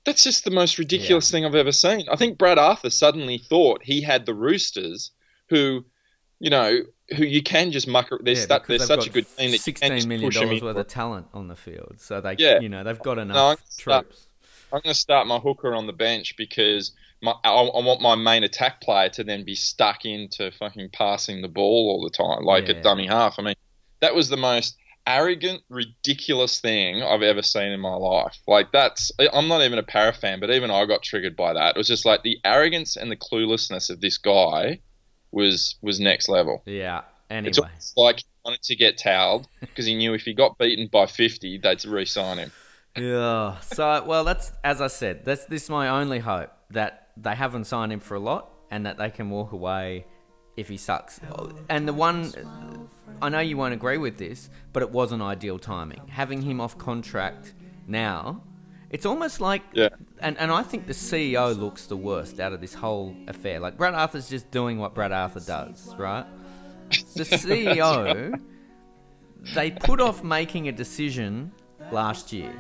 [0.06, 2.08] that's just the most ridiculous thing I've ever seen.
[2.10, 5.12] I think Brad Arthur suddenly thought he had the Roosters,
[5.50, 5.84] who,
[6.39, 6.80] you know,
[7.15, 8.08] who you can just muck.
[8.10, 10.62] They're, Yeah, stu- they're such a good team that you can sixteen million push dollars
[10.62, 12.60] worth of talent on the field, so they, Yeah.
[12.62, 14.28] you know, they've got I'm enough start- troops.
[14.72, 16.91] I'm going to start my hooker on the bench because
[17.22, 21.42] my, I, I want my main attack player to then be stuck into fucking passing
[21.42, 22.76] the ball all the time, like Yeah.
[22.76, 23.40] a dummy half.
[23.40, 23.56] I mean,
[24.02, 24.78] that was the most
[25.08, 28.38] arrogant, ridiculous thing I've ever seen in my life.
[28.48, 31.76] Like that's, I'm not even a para fan, but even I got triggered by that.
[31.76, 34.80] It was just like the arrogance and the cluelessness of this guy
[35.32, 36.62] was was next level.
[36.66, 37.02] Yeah.
[37.30, 40.88] Anyway, It's like he wanted to get towed because he knew if he got beaten
[40.88, 42.52] by 50, they'd re-sign him.
[42.98, 43.60] Yeah.
[43.60, 45.26] So, well, that's as I said.
[45.26, 48.86] That's this is my only hope that they haven't signed him for a lot and
[48.86, 50.06] that they can walk away
[50.56, 51.20] if he sucks.
[51.70, 52.34] And the one,
[53.22, 56.02] I know you won't agree with this, but it wasn't ideal timing.
[56.10, 57.54] Having him off contract
[57.88, 58.44] now,
[58.90, 59.90] it's almost like, Yeah.
[60.20, 63.60] and and I think the CEO looks the worst out of this whole affair.
[63.60, 66.26] Like Brad Arthur's just doing what Brad Arthur does, right?
[67.16, 68.40] The CEO
[69.54, 71.52] they put off making a decision
[71.92, 72.54] last year.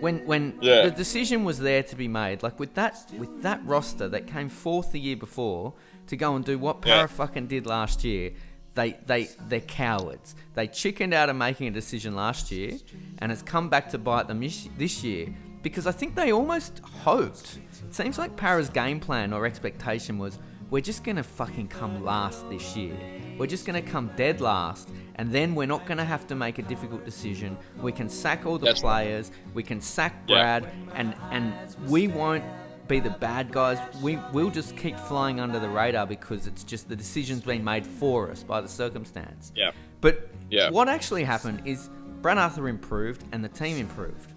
[0.00, 0.82] When when Yeah.
[0.86, 4.48] the decision was there to be made, like with that with that roster that came
[4.48, 5.74] fourth the year before
[6.08, 6.96] to go and do what Yeah.
[6.98, 8.32] Para fucking did last year,
[8.74, 10.34] they they they're cowards.
[10.54, 12.78] They chickened out of making a decision last year,
[13.18, 16.80] and it's come back to bite them this, this year because I think they almost
[17.04, 17.58] hoped.
[17.86, 20.38] It seems like Para's game plan or expectation was
[20.70, 22.96] we're just gonna fucking come last this year.
[23.40, 26.62] We're just gonna come dead last, and then we're not gonna have to make a
[26.62, 27.56] difficult decision.
[27.80, 29.30] We can sack all the That's players.
[29.54, 30.36] We can sack Yeah.
[30.36, 31.54] Brad, and and
[31.88, 32.44] we won't
[32.86, 33.78] be the bad guys.
[34.02, 37.86] We we'll just keep flying under the radar because it's just the decision's been made
[37.86, 39.52] for us by the circumstance.
[39.56, 39.70] Yeah.
[40.02, 40.68] But Yeah.
[40.68, 41.88] what actually happened is
[42.20, 44.34] Brad Arthur improved and the team improved,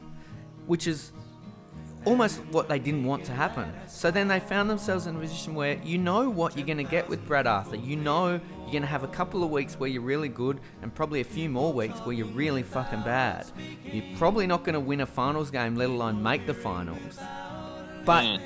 [0.66, 1.12] which is
[2.06, 3.72] almost what they didn't want to happen.
[3.88, 6.84] So then they found themselves in a position where you know what you're going to
[6.84, 7.76] get with Brad Arthur.
[7.78, 8.40] You know
[8.74, 11.48] you're to have a couple of weeks where you're really good and probably a few
[11.48, 13.46] more weeks where you're really fucking bad.
[13.86, 17.20] You're probably not to win a finals game, let alone make the finals.
[18.04, 18.42] But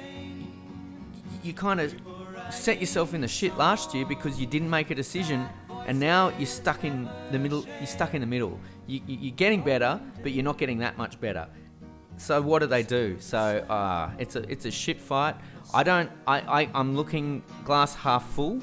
[1.44, 1.96] you kind of
[2.52, 5.48] set yourself in the shit last year because you didn't make a decision
[5.86, 8.60] and now you're stuck in the middle you're stuck in the middle.
[8.86, 11.48] You, you, you're getting better but you're not getting that much better.
[12.18, 13.18] So what do they do?
[13.20, 15.36] So uh, it's a it's a shit fight.
[15.74, 18.62] I don't i, I i'm looking glass half full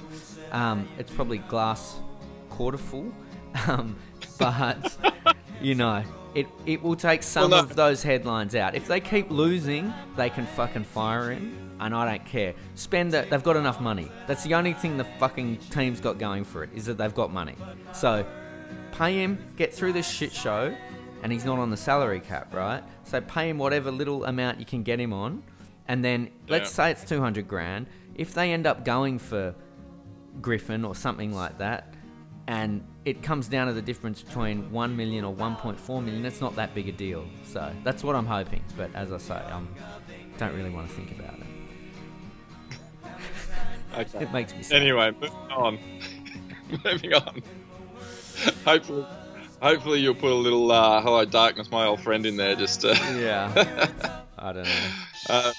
[0.54, 1.96] um, it's probably glass
[2.48, 3.12] quarter full
[3.68, 3.96] um,
[4.38, 4.96] but
[5.60, 6.02] you know
[6.34, 8.74] it, it will take some Well, no- of those headlines out.
[8.74, 12.54] If they keep losing, they can fucking fire him, and I don't care.
[12.74, 13.30] Spend it.
[13.30, 14.10] They've got enough money.
[14.26, 17.32] That's the only thing the fucking team's got going for it is that they've got
[17.32, 17.54] money.
[17.92, 18.26] So
[18.90, 20.74] pay him, get through this shit show,
[21.22, 22.82] and he's not on the salary cap, right?
[23.04, 25.44] So pay him whatever little amount you can get him on,
[25.86, 27.86] and then let's say it's two hundred grand.
[28.16, 29.54] If they end up going for
[30.40, 31.94] Griffin or something like that,
[32.46, 36.56] and it comes down to the difference between 1 million or 1.4 million, it's not
[36.56, 37.24] that big a deal.
[37.44, 38.62] So that's what I'm hoping.
[38.76, 39.62] But as I say, I
[40.38, 41.46] don't really want to think about it.
[43.96, 44.24] Okay.
[44.24, 44.82] It makes me sad.
[44.82, 45.78] Anyway, moving on.
[46.84, 47.42] moving on.
[48.64, 49.06] hopefully,
[49.62, 52.88] hopefully you'll put a little uh, "Hello Darkness, my old friend" in there just to.
[53.16, 53.52] Yeah.
[54.38, 54.70] I don't know.
[55.30, 55.52] uh,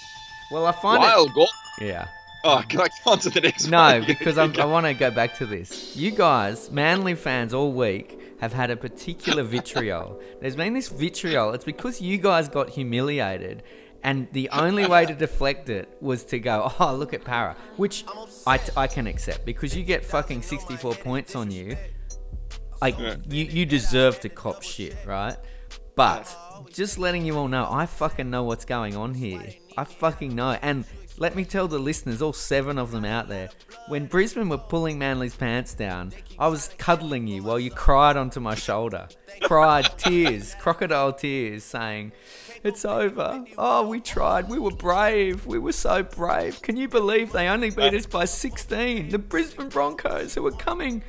[0.52, 1.48] Well, I find Gordon.
[1.80, 1.86] it.
[1.88, 2.08] Yeah.
[2.48, 4.04] Oh, can I go on to the next No, one?
[4.08, 5.96] because I'm, I want to go back to this.
[5.96, 10.22] You guys, Manly fans, all week have had a particular vitriol.
[10.42, 11.54] There's been this vitriol.
[11.54, 13.64] It's because you guys got humiliated,
[14.04, 18.06] and the only way to deflect it was to go, "Oh, look at Para," which
[18.46, 21.76] I, I can accept because you get fucking 64 points on you.
[22.82, 23.16] Like Yeah.
[23.28, 25.38] you, you deserve to cop shit, right?
[25.96, 26.28] But
[26.72, 29.48] just letting you all know, I fucking know what's going on here.
[29.78, 30.58] I fucking know.
[30.62, 30.84] And
[31.18, 33.50] let me tell the listeners, all seven of them out there,
[33.88, 38.40] when Brisbane were pulling Manly's pants down, I was cuddling you while you cried onto
[38.40, 39.08] my shoulder.
[39.44, 42.12] Cried tears, crocodile tears, saying,
[42.64, 43.46] It's over.
[43.58, 44.50] Oh, we tried.
[44.50, 45.46] We were brave.
[45.46, 46.62] We were so brave.
[46.62, 49.10] Can you believe they only beat us by 16?
[49.10, 51.02] The Brisbane Broncos, who were coming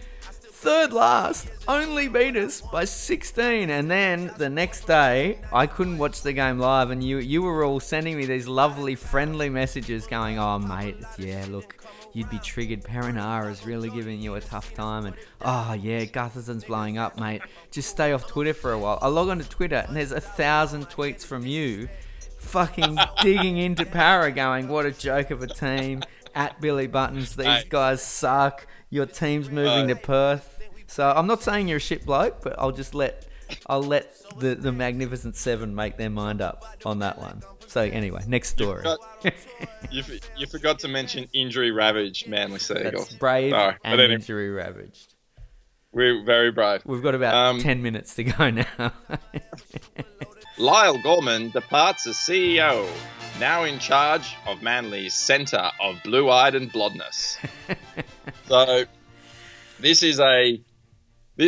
[0.56, 3.68] third last, only beat us by 16.
[3.68, 7.64] And then the next day, I couldn't watch the game live, and you you were
[7.64, 11.76] all sending me these lovely, friendly messages going, "Oh, mate, yeah, look."
[12.12, 12.82] You'd be triggered.
[12.82, 17.42] Perinara is really giving you a tough time, and oh yeah, Gutherson's blowing up, mate.
[17.70, 18.98] Just stay off Twitter for a while.
[19.02, 21.90] I log onto Twitter, and there's a thousand tweets from you
[22.38, 26.02] fucking digging into Para, going, "What a joke of a team."
[26.36, 27.64] At Billy Buttons, these Hey.
[27.68, 28.66] guys suck.
[28.90, 30.60] Your team's moving Uh, to Perth.
[30.86, 33.26] So I'm not saying you're a shit bloke, but I'll just let
[33.68, 37.42] I'll let the the Magnificent Seven make their mind up on that one.
[37.68, 38.84] So anyway, next story.
[39.90, 43.14] You, f- you forgot to mention injury ravaged Manly That's Seagulls.
[43.14, 45.14] brave Sorry, but and anyway, injury ravaged.
[45.92, 46.82] we're very brave.
[46.84, 48.66] We've got about Um, ten minutes to go now.
[50.58, 52.88] Lyall Gorman departs as CEO,
[53.40, 57.38] now in charge of Manly's Centre of Blue Eyed and Blondness.
[58.48, 58.84] so,
[59.80, 60.60] this is a.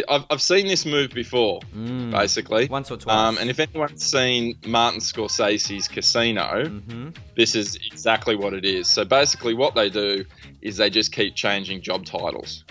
[0.07, 2.11] I've, I've seen this move before, Mm.
[2.11, 2.67] basically.
[2.69, 3.17] Once or twice.
[3.17, 8.91] Um, and if anyone's seen Martin Scorsese's Casino, hmm this is exactly what it is.
[8.91, 10.25] So basically, what they do
[10.61, 12.65] is they just keep changing job titles.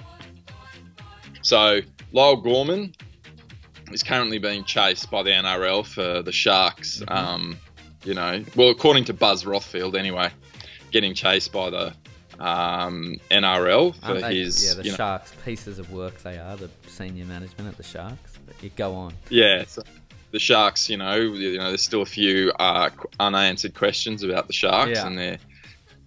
[1.41, 1.79] So
[2.13, 2.93] Lyall Gorman
[3.91, 6.99] is currently being chased by the NRL for the Sharks.
[6.99, 7.11] Mm-hmm.
[7.13, 7.57] Um,
[8.03, 10.29] you know, well, according to Buzz Rothfield, anyway,
[10.91, 11.93] getting chased by the
[12.39, 14.65] um, NRL for they- his.
[14.65, 17.83] yeah, the you know, Sharks pieces of work they are, the senior management at the
[17.83, 18.37] Sharks.
[18.45, 19.13] But you go on.
[19.29, 19.81] Yeah, so
[20.31, 20.89] the Sharks.
[20.89, 25.07] You know, you know, there's still a few uh, unanswered questions about the Sharks Yeah.
[25.07, 25.37] and their,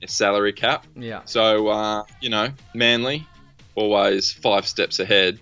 [0.01, 0.87] their salary cap.
[0.97, 1.23] Yeah.
[1.25, 3.27] So, uh, you know, Manly,
[3.75, 5.41] always five steps ahead,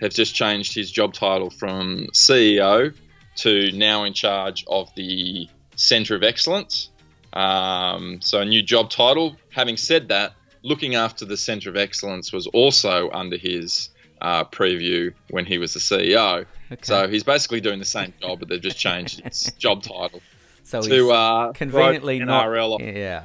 [0.00, 2.94] have just changed his job title from CEO
[3.38, 6.90] to now in charge of the Centre of Excellence.
[7.32, 9.36] Um, so, a new job title.
[9.50, 15.12] Having said that, looking after the Centre of Excellence was also under his uh, preview
[15.30, 16.44] when he was the CEO.
[16.72, 16.80] Okay.
[16.82, 20.20] So, he's basically doing the same job, but they've just changed his job title
[20.64, 22.46] So he's to uh, conveniently not.
[22.46, 23.24] NRL off- Yeah.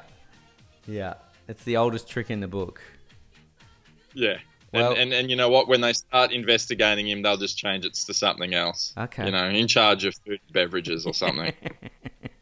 [0.87, 1.13] Yeah.
[1.47, 2.81] It's the oldest trick in the book.
[4.13, 4.37] Yeah.
[4.73, 5.67] Well- and, and and you know what?
[5.67, 8.93] When they start investigating him, they'll just change it to something else.
[8.97, 9.25] Okay.
[9.25, 11.53] You know, in charge of food and beverages or something.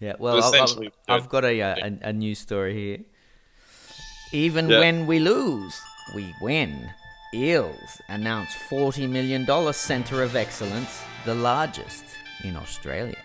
[0.00, 2.98] Yeah, well, I've, I've, I've got a, uh, a a news story here.
[4.32, 4.78] Even Yeah.
[4.80, 5.74] when we lose,
[6.14, 6.90] we win.
[7.34, 12.04] Eels announce forty million dollar centre of excellence, the largest
[12.44, 13.22] in Australia.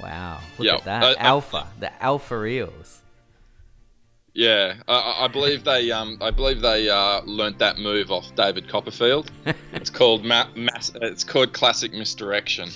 [0.00, 3.02] Wow, look Yeah, at that I- alpha, the alpha eels.
[4.32, 8.34] yeah, I- I, I believe they um I believe they uh, learnt that move off
[8.34, 9.30] David Copperfield.
[9.72, 10.90] it's called ma- mass.
[11.02, 12.70] It's called classic misdirection.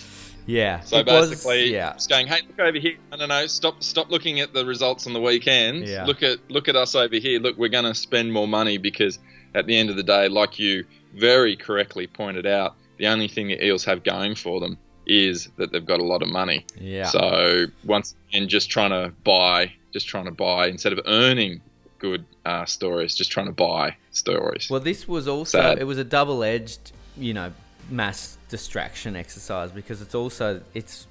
[0.46, 2.96] Yeah, So it was- basically, yeah, it's going, hey, look over here.
[3.10, 5.86] No, no, no, stop, stop looking at the results on the weekend.
[5.88, 6.04] Yeah.
[6.04, 7.40] Look at, look at us over here.
[7.40, 9.18] Look, we're going to spend more money because
[9.54, 13.48] at the end of the day, like you very correctly pointed out, the only thing
[13.48, 14.76] the Eels have going for them
[15.06, 16.64] is that they've got a lot of money.
[16.80, 17.04] yeah.
[17.06, 21.60] So once again, just trying to buy, just trying to buy instead of earning
[21.98, 24.68] good uh, stories, just trying to buy stories.
[24.70, 25.78] Well, this was also Sad.
[25.78, 27.52] it was a double-edged, you know,
[27.90, 31.06] mass distraction exercise because it's also it's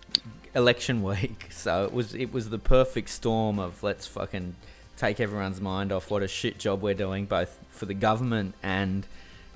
[0.55, 4.55] election week, so it was it was the perfect storm of let's fucking
[4.97, 9.05] take everyone's mind off what a shit job we're doing, both for the government and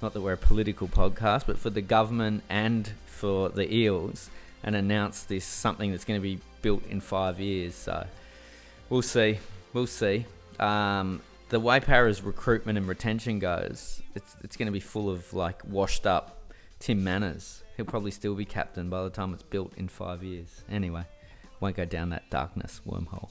[0.01, 4.29] not that we're a political podcast, but for the government and for the eels,
[4.63, 7.73] and announce this something that's going to be built in five years.
[7.73, 8.05] So
[8.89, 9.39] we'll see,
[9.73, 10.25] we'll see.
[10.59, 15.33] Um, the way Para's recruitment and retention goes, it's it's going to be full of
[15.33, 16.36] like washed up
[16.79, 17.37] Tim Mannah.
[17.75, 20.63] He'll probably still be captain by the time it's built in five years.
[20.69, 21.03] Anyway,
[21.59, 23.29] won't go down that darkness wormhole.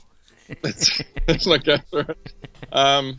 [0.63, 2.33] let's, let's not go through it.
[2.73, 3.19] Um,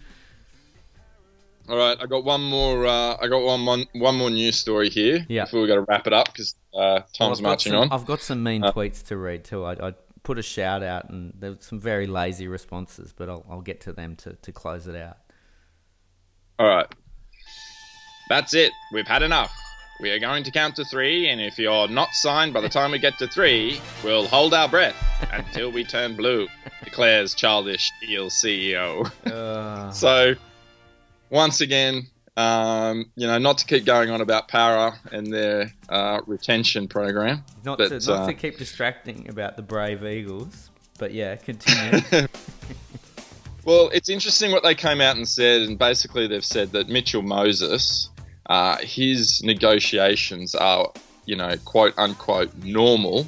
[1.67, 2.85] all right, I got one more.
[2.87, 5.25] Uh, I got one, one one more news story here.
[5.27, 5.43] Yeah.
[5.43, 7.91] Before we got to wrap it up because uh, time's Well, marching some- on.
[7.91, 9.65] I've got some mean Uh, tweets to read too.
[9.65, 13.45] I, I put a shout out, and there were some very lazy responses, but I'll,
[13.49, 15.17] I'll get to them to, to close it out.
[16.59, 16.87] All right.
[18.29, 18.71] That's it.
[18.93, 19.53] We've had enough.
[19.99, 22.91] We are going to count to three, and if you're not signed by the time
[22.91, 24.95] we get to three, we'll hold our breath
[25.31, 26.47] until we turn blue,
[26.83, 29.10] declares childish Eel CEO.
[29.25, 30.36] Uh, So,
[31.31, 36.21] once again, um, you know, not to keep going on about Para and their uh,
[36.27, 37.43] retention program.
[37.63, 40.69] not but, to, not uh, to keep distracting about the Brave Eagles,
[41.00, 42.27] but yeah, continue.
[43.65, 47.21] Well, it's interesting what they came out and said, and basically they've said that Mitchell
[47.21, 48.10] Moses,
[48.48, 50.91] uh, his negotiations are,
[51.25, 53.27] you know, quote unquote normal,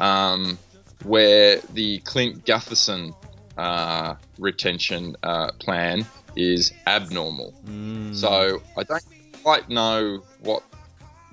[0.00, 0.58] um,
[1.04, 3.14] where the Clint Gutherson
[3.56, 7.52] uh, retention uh, plan is abnormal.
[7.66, 9.04] Mm, So I don't
[9.42, 10.62] quite know what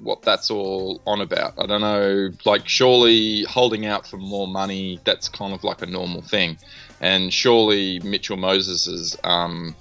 [0.01, 1.53] what that's all on about.
[1.57, 2.30] I don't know.
[2.45, 6.57] Like, surely holding out for more money that's kind of like a normal thing,
[7.01, 9.76] and surely Mitchell Moses's um,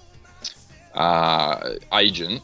[0.98, 2.42] uh, agent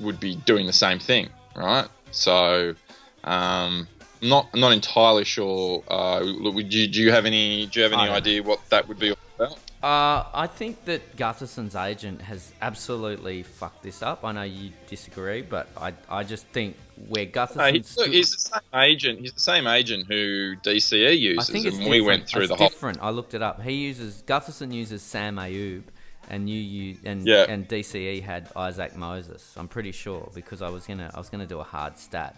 [0.00, 1.86] would be doing the same thing, right?
[2.10, 2.74] So.
[3.22, 3.86] Um,
[4.22, 5.82] I'm not not entirely sure.
[5.88, 8.86] Uh, would you, do you have any do you have any don't idea what that
[8.88, 9.58] would be all about?
[9.82, 14.22] Uh, I think that Gutherson's agent has absolutely fucked this up.
[14.24, 16.76] I know you disagree, but I, I just think
[17.08, 19.20] where Gutherson No, he's, look, stood- he's the same agent.
[19.20, 21.90] He's the same agent who DCE I uses, think it's and different.
[21.90, 22.68] we went through it's the whole.
[22.68, 22.98] different.
[23.00, 23.62] I looked it up.
[23.62, 25.84] He uses Gutherson uses Sam Ayoub,
[26.30, 27.44] and you, you and Yeah.
[27.48, 29.54] and DCE had Isaac Moses.
[29.56, 32.36] I'm pretty sure because I was gonna I was gonna do a hard stat.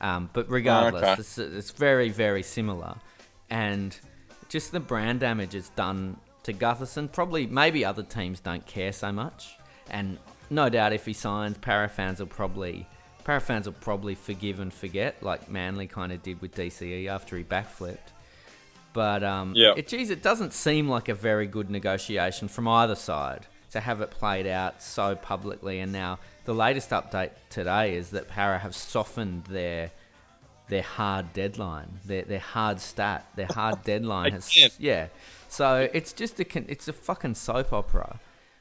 [0.00, 1.20] Um, but regardless, okay.
[1.20, 2.96] it's, it's very very similar,
[3.50, 3.98] and
[4.48, 7.10] just the brand damage it's done to Gutherson.
[7.10, 9.56] Probably maybe other teams don't care so much,
[9.90, 10.18] and
[10.50, 12.86] no doubt if he signs, para fans will probably.
[13.24, 17.36] Para fans will probably forgive and forget, like Manly kind of did with DCE after
[17.36, 18.12] he backflipped.
[18.96, 19.74] But um, Yeah.
[19.76, 24.00] it, geez, it doesn't seem like a very good negotiation from either side to have
[24.00, 25.80] it played out so publicly.
[25.80, 29.90] And now the latest update today is that Para have softened their
[30.68, 35.08] their hard deadline, their their hard stat, their hard deadline has yeah.
[35.48, 38.18] So it's just a it's a fucking soap opera.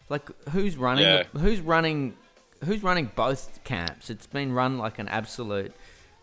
[0.09, 1.23] Like who's running Yeah.
[1.38, 2.15] who's running
[2.65, 4.09] who's running both camps?
[4.09, 5.71] It's been run like an absolute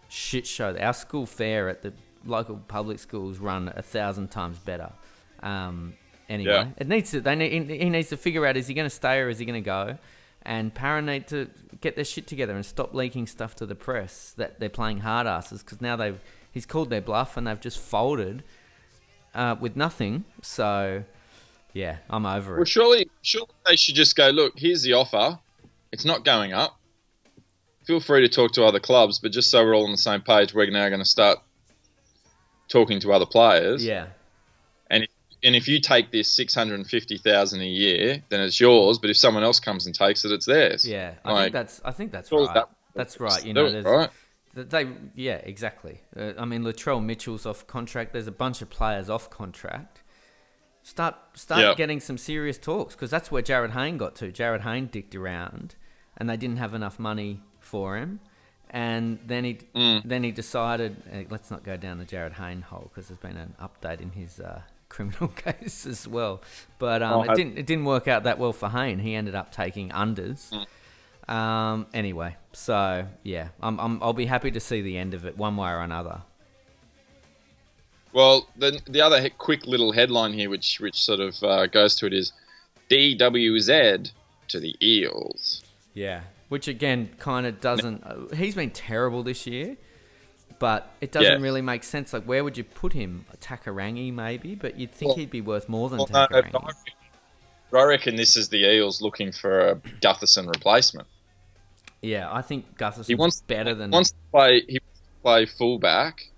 [0.08, 0.76] shit show.
[0.78, 1.94] Our school fair at the
[2.24, 4.92] local public schools run a thousand times better.
[5.42, 5.94] Um,
[6.28, 6.68] anyway, Yeah.
[6.76, 7.20] it needs to.
[7.20, 7.68] They need.
[7.70, 9.64] He needs to figure out is he going to stay or is he going to
[9.66, 9.98] go?
[10.44, 11.48] And Para need to
[11.80, 15.26] get their shit together and stop leaking stuff to the press that they're playing hard
[15.26, 16.18] asses because now they've
[16.50, 18.42] he's called their bluff and they've just folded
[19.34, 20.24] uh, with nothing.
[20.42, 21.04] So
[21.72, 22.56] yeah, I'm over it.
[22.58, 24.30] Well, surely, surely they should just go.
[24.30, 25.38] Look, here's the offer.
[25.92, 26.76] It's not going up.
[27.86, 30.20] Feel free to talk to other clubs, but just so we're all on the same
[30.22, 31.38] page, we're now going to start
[32.72, 33.84] talking to other players.
[33.84, 34.06] Yeah,
[34.90, 35.10] And if,
[35.44, 38.98] and if you take this six hundred and fifty thousand a year, then it's yours.
[38.98, 40.84] But if someone else comes and takes it, it's theirs.
[40.84, 41.14] yeah.
[41.24, 41.80] I Like, think that's.
[41.84, 42.54] I think that's right.
[42.54, 43.44] that- That's right.
[43.44, 44.10] You know, it, right?
[44.54, 46.02] They, yeah, exactly.
[46.14, 48.12] Uh, I mean, Latrell Mitchell's off contract.
[48.12, 50.02] There's a bunch of players off contract.
[50.82, 51.74] Start, start Yeah.
[51.74, 54.30] getting some serious talks because that's where Jarryd Hayne got to.
[54.30, 55.76] Jarryd Hayne dicked around,
[56.18, 58.20] and they didn't have enough money for him.
[58.72, 60.02] And then he, Mm.
[60.04, 63.36] then he decided, uh, let's not go down the Jarryd Hayne hole because there's been
[63.36, 66.40] an update in his uh, criminal case as well.
[66.78, 68.98] But um, Oh, it didn't, it didn't work out that well for Hayne.
[68.98, 70.50] He ended up taking unders.
[70.52, 70.66] Mm.
[71.32, 75.36] Um, anyway, so yeah, I'm, I'm, I'll be happy to see the end of it
[75.36, 76.22] one way or another.
[78.12, 82.06] Well, the the other quick little headline here, which which sort of uh, goes to
[82.06, 82.32] it, is
[82.90, 84.10] DWZ
[84.48, 85.62] to the Eels.
[85.94, 86.20] Yeah,
[86.52, 88.04] which again kind of doesn't.
[88.04, 89.74] Uh, he's been terrible this year,
[90.58, 91.42] but it doesn't Yeah.
[91.42, 92.12] really make sense.
[92.12, 93.24] Like, where would you put him?
[93.40, 96.52] Takarangi maybe, but you'd think Well- he'd be worth more than Well, no, I Takarangi.
[96.52, 96.68] reckon-
[97.74, 101.08] I reckon this is the Eels looking for a Gutherson replacement.
[102.02, 103.90] yeah, I think Gutherson He wants better than.
[103.90, 104.60] He wants to play.
[104.68, 106.28] He wants to play fullback.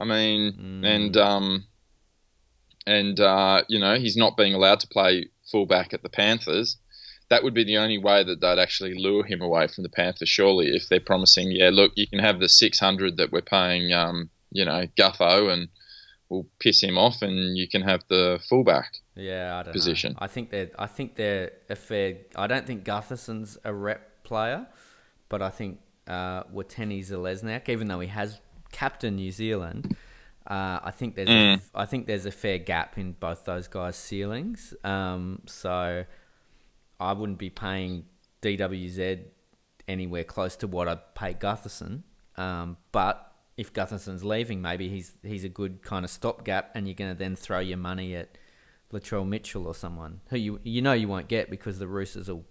[0.00, 0.52] I mean,
[0.82, 0.84] Mm.
[0.94, 1.66] and um,
[2.84, 6.78] and uh, you know he's not being allowed to play fullback at the Panthers.
[7.30, 10.28] That would be the only way that they'd actually lure him away from the Panthers.
[10.28, 13.92] Surely, if they're promising, yeah, look, you can have the six hundred that we're paying,
[13.92, 15.68] um, you know, Gutho, and
[16.28, 18.96] we'll piss him off, and you can have the fullback.
[19.16, 20.12] yeah, I don't position.
[20.12, 20.18] know.
[20.20, 20.70] I think they're.
[20.78, 22.16] I think they're a fair.
[22.36, 24.66] I don't think Gutherson's a rep player,
[25.30, 28.40] but I think uh, Watene-Zelezniak, even though he has
[28.72, 29.96] captain New Zealand,
[30.46, 31.60] uh, I think there's Mm.
[31.74, 34.74] a, I think there's a fair gap in both those guys' ceilings.
[34.84, 36.04] Um, so
[37.00, 38.04] I wouldn't be paying
[38.42, 39.24] DWZ
[39.88, 42.02] anywhere close to what I'd pay Gutherson.
[42.36, 46.94] Um, but if Gutherson's leaving, maybe he's he's a good kind of stopgap, and you're
[46.94, 48.36] going to then throw your money at
[48.92, 52.44] Latrell Mitchell or someone who you you know you won't get because the Roosters will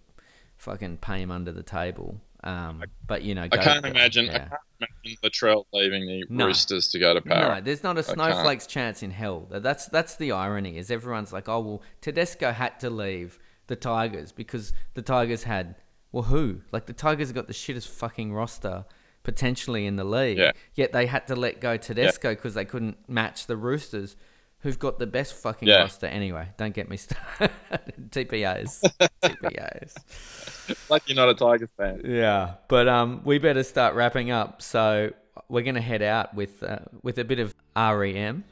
[0.58, 2.22] fucking pay him under the table.
[2.44, 4.30] Um, but you know, I can't imagine.
[4.30, 4.48] I yeah.
[4.50, 4.62] can't
[5.06, 6.48] imagine Latrell leaving the No.
[6.48, 7.56] Roosters to go to Para.
[7.56, 8.16] No, there's not a can't.
[8.16, 9.48] snowflake's chance in hell.
[9.50, 10.78] That's that's the irony.
[10.78, 13.40] Is everyone's like, oh well, Tedesco had to leave
[13.74, 15.76] the Tigers because the Tigers had
[16.12, 16.62] well who?
[16.72, 18.86] Like the Tigers got the shittest fucking roster
[19.24, 20.38] potentially in the league.
[20.38, 20.52] Yeah.
[20.76, 24.16] Yet they had to let go Tedesco because they couldn't match the Roosters,
[24.60, 25.80] who've got the best fucking Yeah.
[25.80, 26.50] roster anyway.
[26.58, 27.50] Don't get me started.
[28.12, 28.82] TPAs,
[29.24, 30.90] TPAs.
[30.90, 32.02] like you're not a Tigers fan.
[32.06, 34.62] Yeah, but um, we better start wrapping up.
[34.62, 35.12] So
[35.50, 38.44] we're gonna head out with uh, with a bit of REM.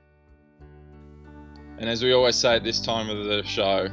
[1.77, 3.87] And as we always say at this time of the show,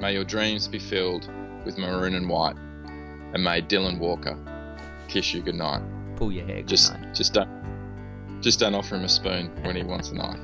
[0.00, 1.30] may your dreams be filled
[1.64, 2.56] with maroon and white,
[3.34, 4.36] and may Dylan Walker
[5.08, 5.82] kiss you goodnight.
[6.16, 6.62] Pull your hair.
[6.62, 7.14] Just, night.
[7.14, 10.40] just don't, just don't offer him a spoon when he wants a knife.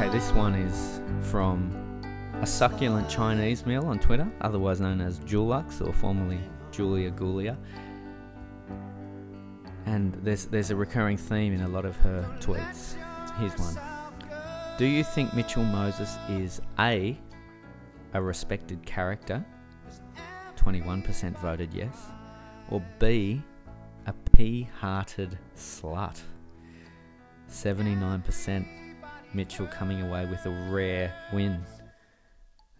[0.00, 1.70] Okay, this one is from
[2.40, 6.40] a succulent Chinese meal on Twitter, otherwise known as Julux or formerly
[6.70, 7.54] Julia Gulia.
[9.84, 12.94] And there's there's a recurring theme in a lot of her tweets.
[13.36, 13.78] Here's one.
[14.78, 17.18] Do you think Mitchell Moses is A
[18.14, 19.44] a respected character?
[20.56, 21.94] 21% voted yes.
[22.70, 23.42] Or B
[24.06, 26.22] a pea-hearted slut?
[27.50, 28.79] 79%
[29.34, 31.64] Mitchell coming away with a rare win.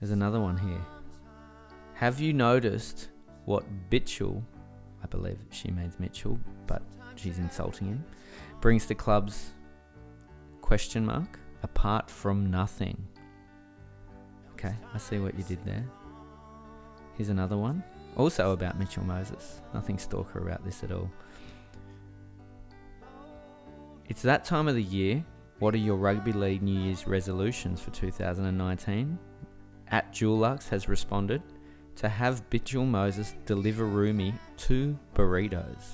[0.01, 0.81] There's another one here.
[1.95, 3.09] Have you noticed
[3.45, 4.43] what Bitchell,
[5.03, 6.83] I believe she means Mitchell, but
[7.17, 8.05] she's insulting him,
[8.61, 9.51] brings the clubs?
[10.61, 11.39] Question mark.
[11.63, 13.07] Apart from nothing.
[14.53, 15.85] Okay, I see what you did there.
[17.17, 17.85] Here's another one.
[18.17, 19.61] Also about Mitchell Moses.
[19.75, 21.11] Nothing stalker about this at all.
[24.09, 25.25] It's that time of the year.
[25.61, 29.19] What are your rugby league New Year's resolutions for 2019?
[29.89, 31.43] At Julux has responded
[31.97, 35.85] to have Mitchell Moses deliver Rumi two burritos,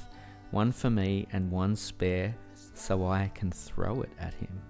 [0.52, 2.36] one for me and one spare,
[2.74, 4.60] so I can throw it at him.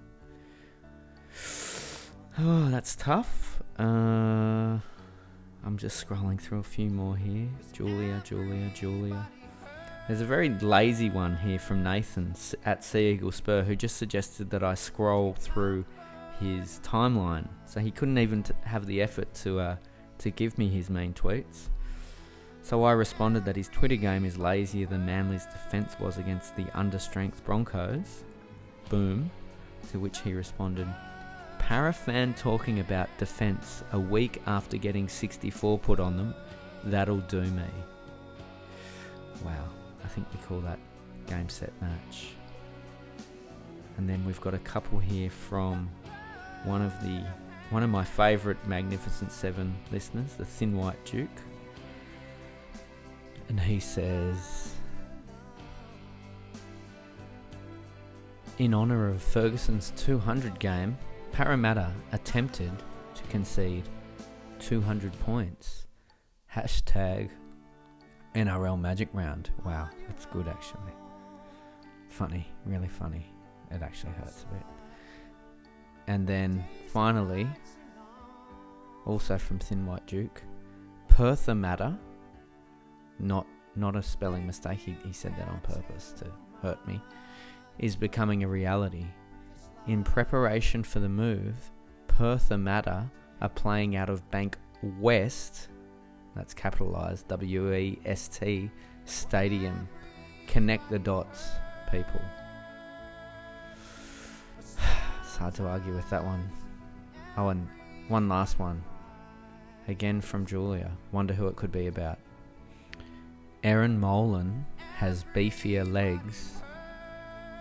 [2.38, 3.62] Oh, that's tough.
[3.78, 4.78] Uh,
[5.64, 7.48] I'm just scrolling through a few more here.
[7.72, 9.26] Julia, Julia, Julia.
[10.06, 12.34] There's a very lazy one here from Nathan
[12.64, 15.84] at Sea Eagle Spur who just suggested that I scroll through
[16.38, 17.48] his timeline.
[17.64, 19.76] So he couldn't even t- have the effort to uh,
[20.18, 21.68] to give me his main tweets.
[22.62, 26.64] So I responded that his Twitter game is lazier than Manly's defence was against the
[26.66, 28.24] understrength Broncos.
[28.88, 29.30] Boom.
[29.90, 30.88] To which he responded,
[31.58, 36.34] Parafan talking about defence a week after getting 64 put on them,
[36.84, 37.62] that'll do me.
[39.44, 39.68] Wow,
[40.06, 40.78] I think we call that
[41.26, 42.28] game set match.
[43.96, 45.90] And then we've got a couple here from
[46.64, 47.26] one of the
[47.70, 51.28] one of my favourite Magnificent Seven listeners, the Thin White Duke.
[53.48, 54.74] And he says
[58.58, 60.96] In honour of Ferguson's 200 game,
[61.32, 62.72] Parramatta attempted
[63.14, 63.88] to concede
[64.60, 65.86] 200 points.
[66.54, 67.30] Hashtag
[68.36, 69.50] NRL Magic Round.
[69.64, 70.92] Wow, that's good actually.
[72.08, 73.26] Funny, really funny.
[73.70, 74.66] It actually hurts a bit.
[76.06, 77.48] And then finally,
[79.06, 80.42] also from Thin White Duke,
[81.08, 81.98] Pertha Matter.
[83.18, 84.78] Not not a spelling mistake.
[84.78, 86.26] He, he said that on purpose to
[86.60, 87.00] hurt me.
[87.78, 89.06] Is becoming a reality.
[89.86, 91.70] In preparation for the move,
[92.08, 93.10] Perth Matter
[93.40, 95.68] are playing out of Bank West,
[96.36, 98.70] that's capitalised W E S T,
[99.04, 99.88] Stadium.
[100.46, 101.50] Connect the dots,
[101.90, 102.20] people.
[105.22, 106.48] It's hard to argue with that one.
[107.36, 107.68] Oh, and
[108.08, 108.82] one last one.
[109.88, 110.90] Again from Julia.
[111.12, 112.18] Wonder who it could be about.
[113.62, 114.64] Aaron Molan
[114.96, 116.62] has beefier legs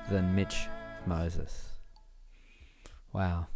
[0.09, 0.67] than Mitch
[1.05, 1.69] Moses.
[3.11, 3.47] Wow.